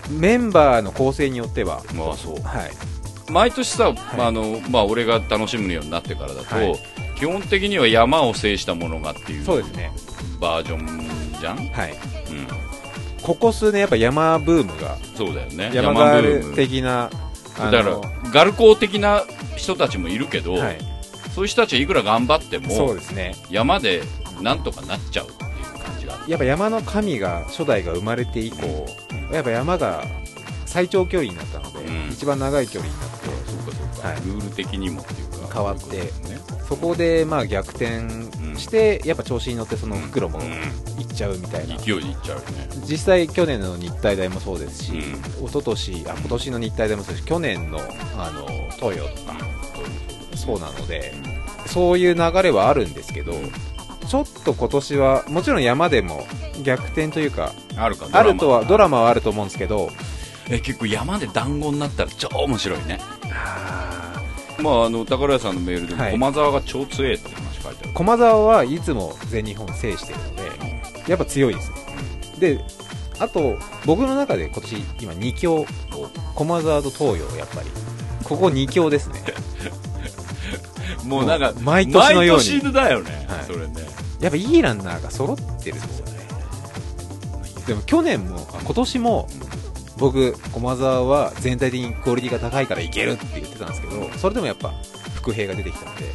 [0.09, 2.41] メンバーの構成によっては、とまあそう。
[2.41, 2.71] はい、
[3.31, 6.79] 毎年さ、ああのまあ、俺が楽しむようになってからだと、はい。
[7.15, 9.91] 基本的には山を制したものがっていうそうですね、
[10.39, 11.93] バージョンじゃん、うん、はい、
[13.21, 15.69] ここ数年、やっぱ山ブームが、そうだよね。
[15.71, 17.11] 山ガブール的な、
[17.57, 18.01] だから
[18.31, 19.23] ガルコー的な
[19.55, 20.77] 人たちもいるけど、はい、
[21.35, 24.01] そういう人たちはいくら頑張ってもそうですね、山で
[24.41, 28.39] なんとかなっちゃうっていう感じがやっぱ山の神が初代が生まれて。
[28.39, 28.87] 以降、
[29.31, 30.03] やっぱ山が
[30.65, 33.20] 最長距離になったので、うん一番長い距離になって、そう
[34.01, 34.17] かはい。
[34.17, 35.53] ルール的にもっていうか。
[35.53, 36.09] 変わってね。
[36.67, 38.07] そこでまあ逆転
[38.57, 40.45] して、やっぱ調子に乗ってその袋もうん。
[40.99, 42.67] いっちゃうみたいな、勢いでいっちゃうよね。
[42.87, 45.45] 実際去年の日体大もそうですし、うん。
[45.45, 47.25] 一昨年あ今年の日体大もそうです。
[47.25, 47.79] し去年の
[48.17, 49.37] あの東洋とか
[50.35, 51.13] そうなので、
[51.67, 53.33] そういう流れはあるんですけど、
[54.07, 56.25] ちょっと今年はもちろん山でも
[56.63, 59.89] 逆転というかあるかあるとはドラママはあると思うんですけど
[60.49, 62.99] え結構山で団子になったら超面白いね。
[63.01, 63.20] あ
[64.61, 66.11] まああの宝屋さんのメールでもはい。
[66.11, 70.41] 駒沢が超強えって話書いてある、駒澤はいつも全日本制してるので
[71.07, 71.77] やっぱ強いですね。
[72.39, 72.65] で
[73.19, 75.65] あと僕の中で今年今2強
[76.35, 77.69] 駒澤と東洋やっぱり。
[78.23, 79.21] ここ2強ですね。
[81.03, 82.43] もうなんかもう毎年のように。
[82.43, 83.45] 毎年だよね、はい。
[83.45, 83.73] それね。
[84.21, 86.21] やっぱいいランナーが揃ってるんですよね。
[87.67, 89.27] でも去年もあ今年も
[90.01, 94.73] 僕駒澤は全体的にクオリティが高いからいけるって言ってたんですけどそれでもやっぱ
[95.13, 96.05] 伏兵が出てきたので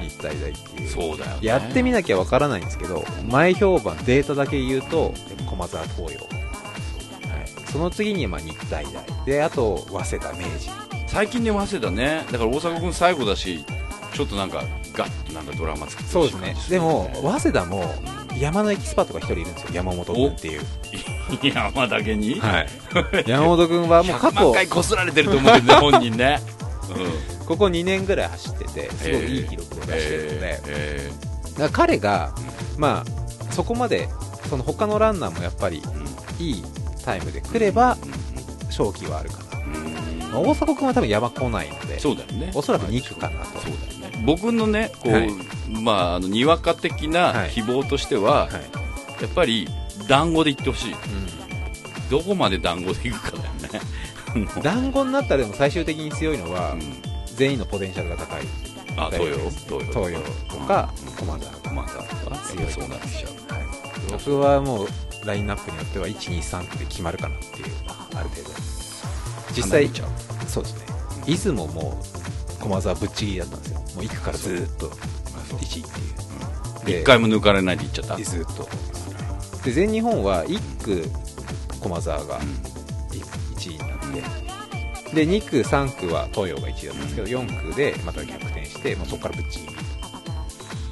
[0.00, 0.88] 日体大っていう。
[0.88, 5.12] そうだよ、ね、やってみなきゃわからないんですけど前評判データだけ言うと
[5.50, 9.24] 駒澤東洋、はい、その次にまあ日体大。
[9.26, 10.70] であと早稲田明治。
[11.08, 12.24] 最近ね早稲田ね。
[12.30, 13.64] だから大阪君最後だし
[14.14, 14.62] ちょっとなんか
[14.94, 16.54] ガッとなんかドラマ作ってそうですね。
[16.70, 17.92] でもわ早稲田も
[18.38, 19.70] 山のエキスパートが一人いるんですよ。
[19.72, 20.62] 山本君っていう、
[21.54, 22.68] 山だけに、はい、
[23.26, 26.40] 山本君はもう過100万去回こすられてると思うけどね 本人ね、
[27.40, 31.10] うん、ここ2年ぐらい走っててすごくいい記録を出してるので、え
[31.52, 32.34] だから彼が、
[32.76, 34.08] まあ、そこまで
[34.48, 35.82] その他のランナーもやっぱり
[36.38, 36.64] いい
[37.04, 37.96] タイムで来れば
[38.66, 40.18] 勝機はあるかな、うん。
[40.32, 42.50] まあ大迫君は多分山来ないのでそうだよね。
[42.54, 44.22] おそらく2区かなと、そうだよね。
[44.24, 45.30] 僕のねこう、はい。
[45.68, 47.50] まああのにわか的はない。
[47.50, 48.52] 希望としては、はい。
[49.22, 49.68] やっぱり
[50.08, 50.92] 団子で行ってほしい。
[50.92, 50.98] うん。
[52.10, 53.80] どこまで団子で行くかだよね。
[54.34, 54.62] の。
[54.62, 56.80] 団子になったらでも最終的に強いのは、うん。
[57.36, 58.42] 全員のポテンシャルが高い。
[58.96, 59.38] あ東洋？
[59.38, 61.12] 東東洋とかうん。
[61.14, 62.72] 駒澤駒澤とか強い。
[62.72, 63.32] そうなってきちゃう。
[64.10, 64.88] 僕はもう
[65.24, 67.66] ラインナップによっては123区で決まるかなっていう
[68.14, 68.50] ある程度。
[69.54, 69.88] 実際
[70.46, 70.86] そうですね。
[71.26, 72.02] 出雲も
[72.60, 73.78] 駒澤ぶっちぎりだったんですよ。
[73.78, 74.86] もう1区からずーっと。
[74.88, 76.02] 1位ってい
[76.82, 76.84] う。
[76.84, 78.16] で一回も抜かれないでいっちゃった。
[78.16, 78.68] ずーっと
[79.64, 81.08] で全日本は1区
[81.80, 82.40] 駒澤が
[83.50, 83.88] 1位になっ
[85.10, 89.74] てで2区3区は東洋が1位だったんですけど4区でまた逆転してもうそこからぶっちぎり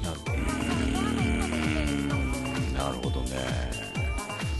[0.03, 0.37] なんでう
[2.71, 2.73] ん。
[2.73, 3.31] なるほどね。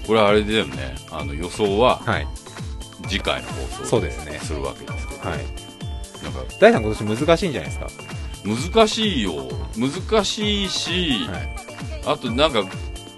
[0.08, 0.96] これはあれだよね。
[1.12, 2.28] あの予想ははい。
[3.08, 4.40] 次回の放送そうですね。
[4.40, 5.30] するわけですけど。
[5.30, 5.40] はい。
[6.24, 7.88] なんか大さん今年難しいんじゃないですか？
[8.74, 9.48] 難しいよ。
[9.78, 11.56] 難しいし、はい。
[12.08, 12.64] あとなんか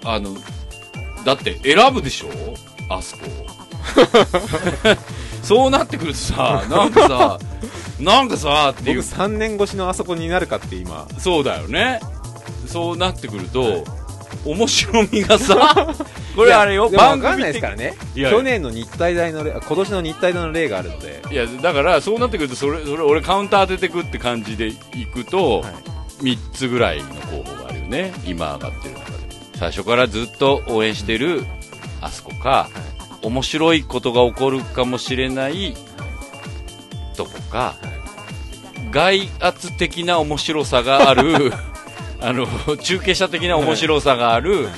[0.04, 0.36] あの
[1.24, 2.28] だって選ぶでしょ？
[2.88, 3.22] あそこ。
[5.42, 7.38] そうなってくるとさなんかさ
[8.00, 11.06] なんかさってい僕う3年越しのあそこになるかって今。
[11.18, 12.00] そうだよね。
[12.66, 13.84] そうなってくると、
[14.44, 15.94] 面白みがさ
[16.34, 17.94] これあれよいやでも分かんないです的からね。
[18.14, 24.74] 去年の日体大の今年の日体大の例があるので、いやだからそうなってくるとそれそれ俺カウンター当ててくって感じでい
[25.12, 25.74] くと、はい。
[26.22, 28.12] 3つぐらいの候補があるよね。
[28.24, 28.94] 今上がってる
[29.56, 31.44] 最初からずっと応援してる
[32.00, 32.68] あそこか、
[33.22, 35.74] 面白いことが起こるかもしれない
[37.16, 37.76] とこか、
[38.90, 41.52] 外圧的な面白さがある
[42.20, 42.46] あの
[42.76, 44.72] 中継車的な面白さがある、はい。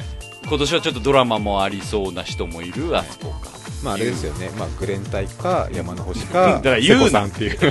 [0.49, 3.51] 今年はちょっとドラマもありそうな人もいるあそこか、
[3.83, 7.11] まああれですよね、まあ、グレン隊か山の星 だかから言うな。
[7.11, 7.59] 瀬古さんっていう。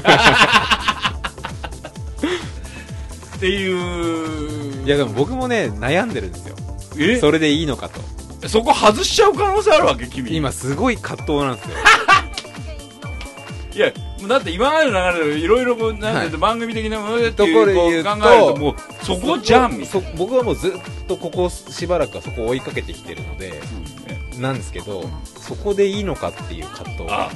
[3.35, 4.85] っていう。
[4.85, 6.54] いやでも僕もね悩んでるんですよ
[6.99, 7.19] え？
[7.19, 8.47] それでいいのかと。
[8.47, 10.35] そこ外しちゃう可能性あるわけ君。
[10.35, 11.75] 今すごい葛藤なんですよ。
[13.75, 13.91] いや
[14.29, 18.75] だって今までの流れでいろいろこうなん番組的なものでっていうこう考えるともう
[19.05, 20.71] そこじゃんみたいそ僕はもうずっ
[21.07, 23.61] とここしばらくはそこを追いかけてきてるので
[24.39, 27.07] なんですけどそこでいいのかっていう葛藤あ。
[27.07, 27.31] が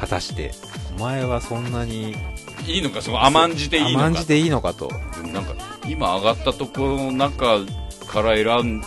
[0.00, 0.52] 果たして
[0.96, 2.14] お前はそんなに
[2.66, 4.06] いいのかそこ甘んじていいのか。
[4.06, 4.90] 甘んじていいのかと。
[5.32, 5.54] なんか
[5.88, 7.58] 今上がったところの中
[8.14, 8.82] から選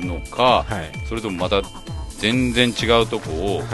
[0.00, 1.06] ぶのかはい。
[1.06, 1.60] それともまた
[2.18, 3.64] 全然違うとこをはい。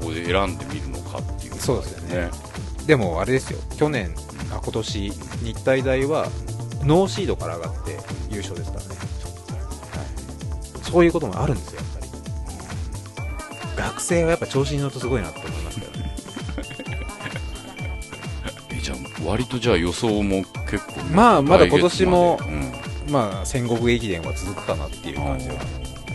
[0.00, 2.30] ここで選んでみるのかっていうそうですよね。
[2.86, 3.58] でもあれですよ。
[3.76, 4.12] 去年
[4.50, 6.26] あ今年日体大は
[6.82, 7.98] ノーシードから上がって
[8.30, 12.00] 優勝ですからね、はい、そういうこともあるんですよやっぱ
[13.76, 13.82] り。
[13.82, 16.16] 学生はやっぱ調子に乗るとすごいなって思いますけどね。
[18.74, 22.38] えじゃあ割とじゃあ予想も結構まあまだ今年も
[23.08, 25.54] まあ戦国駅伝は続くかなっていう感じは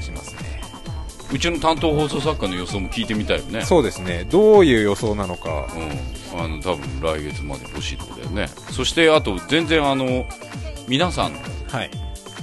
[0.02, 0.62] しますね。
[1.34, 3.62] うちの担当放送作家の予想も聞いてみたいよね。
[3.64, 4.26] そうですね。
[4.30, 5.68] どういう予想なのか。
[6.34, 8.48] うん、あの多分来月まで欲しいとこだよね。
[8.72, 10.26] そしてあと全然あの
[10.88, 11.39] 皆さんの
[11.70, 11.92] はい。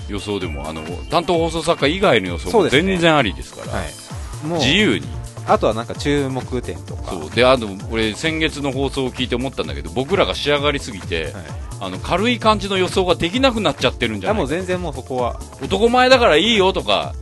[0.09, 3.72] 予想でもあの担当放送作家以外の予想も全然ありですから。
[3.72, 4.46] はい。
[4.46, 5.07] もう自由に
[5.49, 7.11] あとはなんか注目点とか。
[7.12, 7.30] そう。
[7.30, 11.34] であと俺先月の放送を聞いて思ったんだけど僕らが仕上がりすぎて、はい。
[11.80, 14.36] あの軽い感じの予想ができなくなっちゃってるんじゃない？
[14.36, 15.40] あもう全然もうそこは。
[15.62, 17.14] 男前だからいいよとか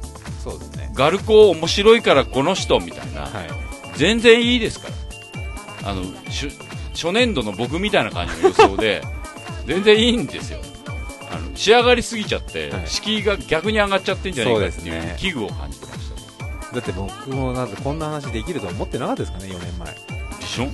[0.43, 0.91] そうですね。
[0.95, 3.49] ガルコ面白いからこの人みたいな、はい。
[3.97, 4.89] 全然いいですか
[5.83, 5.91] ら。
[5.91, 6.51] あのしゅ
[6.95, 9.03] 初年度の僕みたいな感じの予想で
[9.67, 10.59] 全然いいんですよ。
[11.31, 12.83] あの仕上がりすぎちゃって、はい。
[12.87, 16.06] 敷居が逆に上がっちゃってんじゃないかっていう危惧を感じてました
[16.77, 19.95] だって僕もなんてこんな話できるとは思ってなかったですかね4年前。
[20.39, 20.67] でしょ、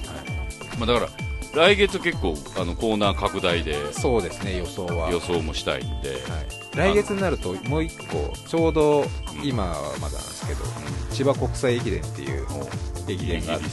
[0.78, 1.08] まあ、だから
[1.54, 5.12] 来月結構あのコーナー拡大でそうですね予想は。
[5.12, 9.04] 予想もしたいんで、はい、来月になるともう一個ちょうど
[9.44, 10.64] 今はまだなんですけど
[11.12, 12.46] 千葉国際駅伝っていう
[13.08, 13.68] 駅伝があって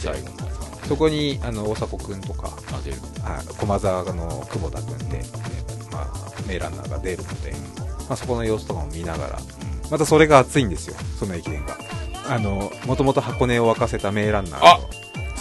[0.87, 2.97] そこにあの大迫君とかあ出る。
[3.23, 5.21] あ駒澤の久保田君で、
[5.91, 6.07] まあ、
[6.47, 7.51] 名ランナーが出るので、
[8.07, 9.39] まあ、そこの様子とかも見ながら
[9.89, 11.77] またそれが熱いんですよその駅伝が
[12.37, 14.77] もともと箱根を沸かせた名ランナーあ。
[14.79, 14.89] の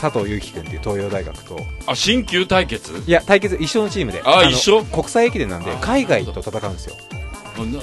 [0.01, 1.59] 佐藤悠基君っていう東洋大学と。
[1.87, 3.03] あ新旧対決？
[3.07, 4.23] いや対決一緒のチームで。
[4.23, 4.85] のあ一緒？
[4.85, 6.97] 国際駅伝なんであ海外と戦うんですよ。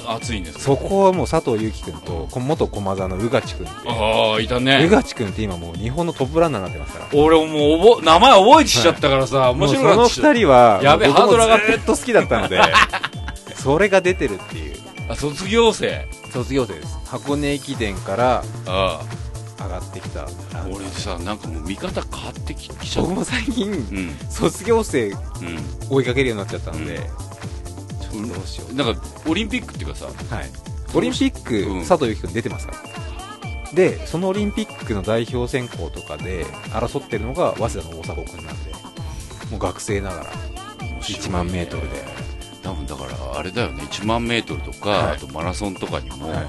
[0.08, 3.88] 熱いんですかそこはもう佐藤悠基君とこ元駒澤の宇賀地君って。
[3.90, 7.22] ああいた宇ね賀地君って今もう日本のトップランナーになってますから。
[7.22, 9.96] 俺もう覚え名前覚えてきちゃったからさ、面もうそ白くな。
[9.96, 12.62] のってきちゃっ二人はやべハードル上がってずっと好きだったので
[13.54, 14.76] それが出てるっていう。
[14.76, 16.08] たあ卒業生？
[16.32, 16.98] 卒業生です。
[17.06, 19.00] 箱根駅伝からあ
[19.58, 20.24] 上がってきた。
[20.24, 20.28] あ
[20.70, 23.06] 俺さなんかもう見方変わってききちゃう。
[23.06, 24.16] 僕も最近うん。
[24.28, 25.16] 卒業生う
[25.90, 27.02] 追いかけるようになっちゃったので、うん。
[27.04, 28.76] ちょっとどうしよん。
[28.76, 30.06] なんかオリンピックっていうかさ。
[30.06, 30.50] う、はい、
[30.94, 31.84] オリンピック、うん。
[31.84, 33.72] 佐藤悠基君出てますから。
[33.74, 38.72] でそのオリンピックの代表選考とかで争ってるのが早稲田の大迫君なんで
[39.50, 40.32] もう学生ながら。
[41.00, 42.04] 1万メートルで
[42.66, 43.82] 多分だからあれだよね。
[43.84, 45.16] 1万メートルとか、はい。
[45.16, 46.46] あとマラソンとかにもはい。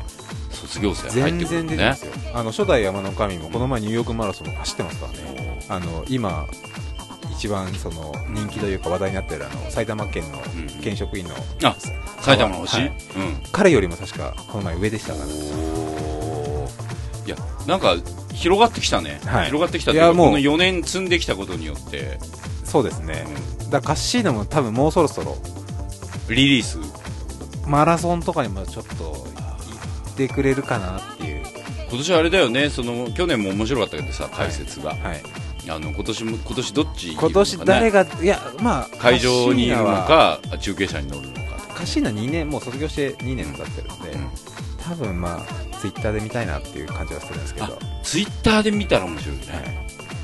[0.50, 1.68] 卒業生入っ全てくるもんね。
[1.68, 2.12] 然出てますよ。
[2.34, 5.60] あの初代山の神もこの前ニューヨークマラソン走ってますからね。
[5.70, 6.48] あの今
[7.32, 10.82] 一番その人気というか話題になってるあの埼玉県のうん。
[10.82, 11.76] 県職員のあ
[12.22, 12.88] 埼玉の星、はい。
[12.88, 12.94] うん。
[13.52, 15.26] 彼よりも確かこの前上でしたから。
[15.28, 15.30] い
[17.30, 17.36] や
[17.68, 17.96] なんか
[18.34, 19.46] 広がってきたね、はい。
[19.48, 22.18] 広がってきたいうかいやもうこの4年積んできたことによって、
[22.64, 23.26] そうですね。
[23.70, 25.38] だからカッシーナも多分もうそろそろうん
[26.36, 26.80] リリース。
[27.68, 31.46] マラソンとかにもちょっと行ってくれるかなっていう。
[31.90, 32.70] 今年あれだよね。
[32.70, 35.22] その去年も面白かったけどさ解説が、はい。
[35.70, 41.42] あの今年も今年どっち今年誰ががいやまあ会場にいるのカか中継車に乗るのか
[41.84, 44.30] ッシーナは2年もう卒業して2年経ってるんで、うん。
[44.82, 47.70] 多分まあツイッターで見たいなっていう感じはするんですけど、あ
[48.02, 49.64] ツイッターで見たら面白いよね、はい。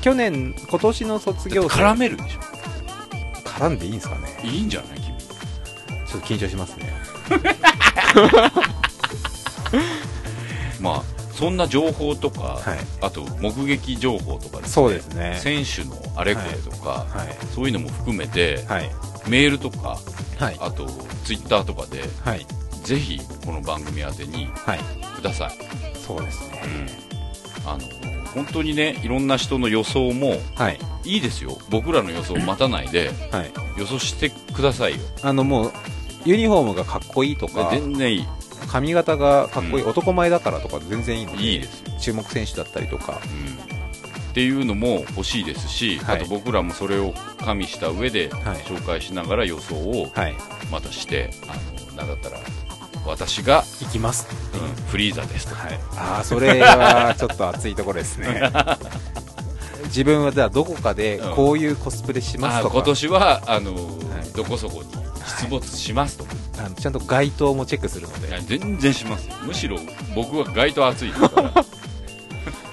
[0.00, 2.40] 去年今年の卒業生絡めるでしょ。
[3.44, 4.40] 絡んでいいんですかね。
[4.42, 5.00] いいんじゃない？
[5.00, 5.03] 君
[6.14, 6.92] ちょっと緊張しますね。
[10.80, 11.02] まあ
[11.32, 12.78] そんな情報とか、はい。
[13.00, 14.72] あと目撃情報とかですね。
[14.72, 15.36] そうですね。
[15.40, 17.36] 選手のあれこれとか、はい。
[17.54, 18.88] そういうのも含めて、はい。
[19.26, 19.98] メールとか
[20.38, 20.56] はい。
[20.60, 20.86] あと
[21.24, 22.46] ツイッターとかではい。
[22.84, 24.80] ぜひこの番組宛てにはい。
[25.16, 25.52] ください、
[26.06, 26.86] そうですね。
[27.66, 27.80] あの
[28.34, 30.78] 本当にねいろんな人の予想もはい。
[31.04, 31.58] いいですよ。
[31.70, 33.50] 僕らの予想を待たないではい。
[33.76, 34.98] 予想してくださいよ。
[35.22, 35.72] あのもう
[36.24, 38.26] ユニフォームがかっこいいとか全然いい。
[38.68, 39.90] 髪型がかっこいい、うん。
[39.90, 41.80] 男前だからとか全然いいのでいいです。
[41.80, 43.20] よ、注目選手だったりとか。
[43.24, 43.74] うん。
[44.30, 46.16] っていうのも欲しいですし、はい。
[46.16, 48.56] あと僕らもそれを加味した上ではい。
[48.58, 50.34] 紹介しながら予想をはい。
[50.70, 51.54] またして、あ
[51.92, 52.38] のなんだったら
[53.06, 55.78] 私が、行きますうんフリーザですとはい。
[55.96, 58.40] ああそれはちょっと熱いところですね。
[59.84, 63.74] 自分はじゃあどこかでこういうコスプレしますとか、あ今年はあの、い。
[64.34, 64.88] どこそこに
[65.42, 66.24] 出没しますと。
[66.24, 68.40] か、あのちゃんと街灯もチェックするので。
[68.58, 69.28] 全然します。
[69.28, 69.78] よむしろ
[70.14, 71.08] 僕は街灯暑い。
[71.08, 71.64] ですから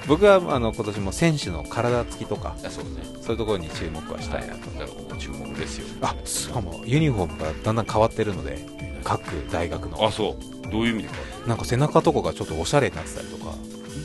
[0.07, 2.89] 僕はあの今年も選手の体つきとかあそうね。
[3.21, 5.85] そういうところに注目はしたいなと、だから注目ですよ。
[6.01, 8.65] あしかもユニフォームがだんだん変わってるので
[9.03, 9.21] 各
[9.51, 10.05] 大学の。
[10.05, 10.51] あそう。
[10.71, 11.15] どういう意味でか
[11.47, 13.53] なんか背中とかがちょっとおしゃれになってたりとか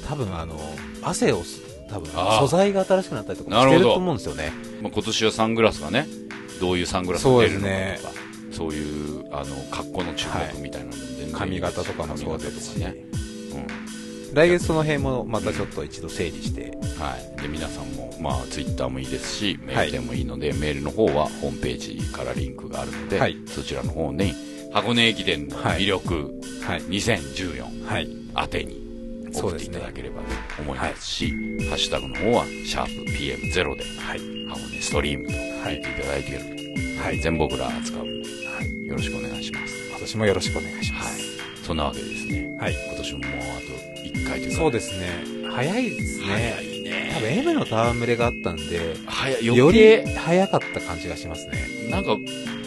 [0.09, 0.59] 多分あの
[1.03, 4.53] 汗をす多分素材が新しくなったりとかしてると思うんですよね。
[4.83, 6.09] まあ、今年はサングラスがね
[6.61, 8.26] どういうサングラスが出るのかとか
[8.57, 13.07] そう,、いうあの格好の注目みたいなのも全然髪型とかもそうですし、髪型とかね、
[14.33, 16.69] 来月その辺もまたちょっと一度整理して。
[16.69, 23.37] うんはい、で皆さんも、まあ、ツイッターもいいですしメールでもいいので、メールの方はホームページからリンクがあるので、はい。
[23.47, 24.35] そちらの方に
[24.73, 26.33] 箱根駅伝の魅力
[26.63, 26.83] はい。
[26.83, 28.09] 2014はい。
[28.39, 28.87] 宛てに
[29.33, 30.23] 送っていただければ
[30.57, 31.31] と思いますし
[31.69, 34.21] ハッシュタグの方はシャープ PM0 ではい。
[34.49, 36.66] 箱根ストリームと書いていただいていると、
[37.03, 37.19] はい。
[37.19, 38.01] 全僕ら扱う。
[38.03, 38.07] は
[38.63, 39.91] い、よろしくお願いします。
[39.93, 41.09] 私もよろしくお願いしまはい。
[41.15, 42.75] す、そんなわけでですね、はい。
[42.87, 45.09] 今年ももうあと1回というかそうですね。
[45.51, 46.27] 早いですね。
[46.27, 47.11] 早いね。
[47.15, 49.47] 多分 M の戯れがあったんで早い。
[49.47, 51.91] より早かった感じがしますね。
[51.91, 52.17] なんか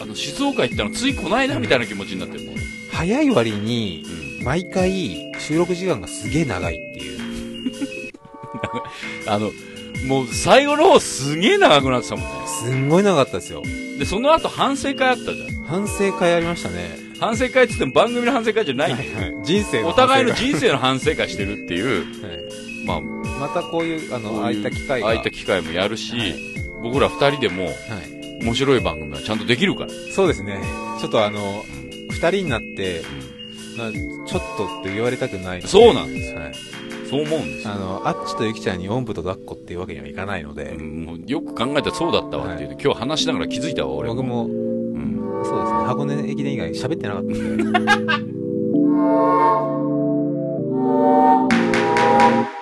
[0.00, 2.54] あの静岡行ったのついこの間みたいな気持ちになってるもん、
[2.90, 4.04] 早い割に
[4.38, 7.20] うん、毎回収録時間がすげえ長いっていう。
[9.26, 9.52] あの
[10.06, 12.46] もう最後の方すげえ長くなってたもんね。
[12.46, 13.62] すんごい長かったですよ。
[13.98, 15.64] でその後反省会あったじゃん。
[15.64, 16.98] 反省会ありましたね。
[17.20, 22.04] 反省会っつっても番組の反省会じゃないんだよ、人生お互いの反人生の反省会してるっていう。
[22.26, 22.86] はい。
[22.86, 25.08] まあまたこういうあの空いた機会が。
[25.08, 26.34] 空いた機会もやるし、はい。
[26.82, 27.74] 僕ら二人でもはい。
[28.42, 30.60] 面白い番組はちゃんとできるから、そうですね。
[30.98, 31.90] ちょっとあのうん。
[32.10, 33.02] 二人になって
[33.76, 36.52] なちょっとって言われたくないそうなんですはい
[37.10, 37.74] そう思うんですよ。
[37.74, 40.70] あの、あっちとゆきちゃんにおんぶと抱っこっていうわけにはいかないので。
[40.70, 44.14] うん、もうよく考えたらそうだったわっていう、はい、今日話しながら気づいたわ、俺も。
[44.14, 45.78] 僕も、うん、そうですね。
[45.86, 48.30] 箱根駅伝以外喋ってなかったんで。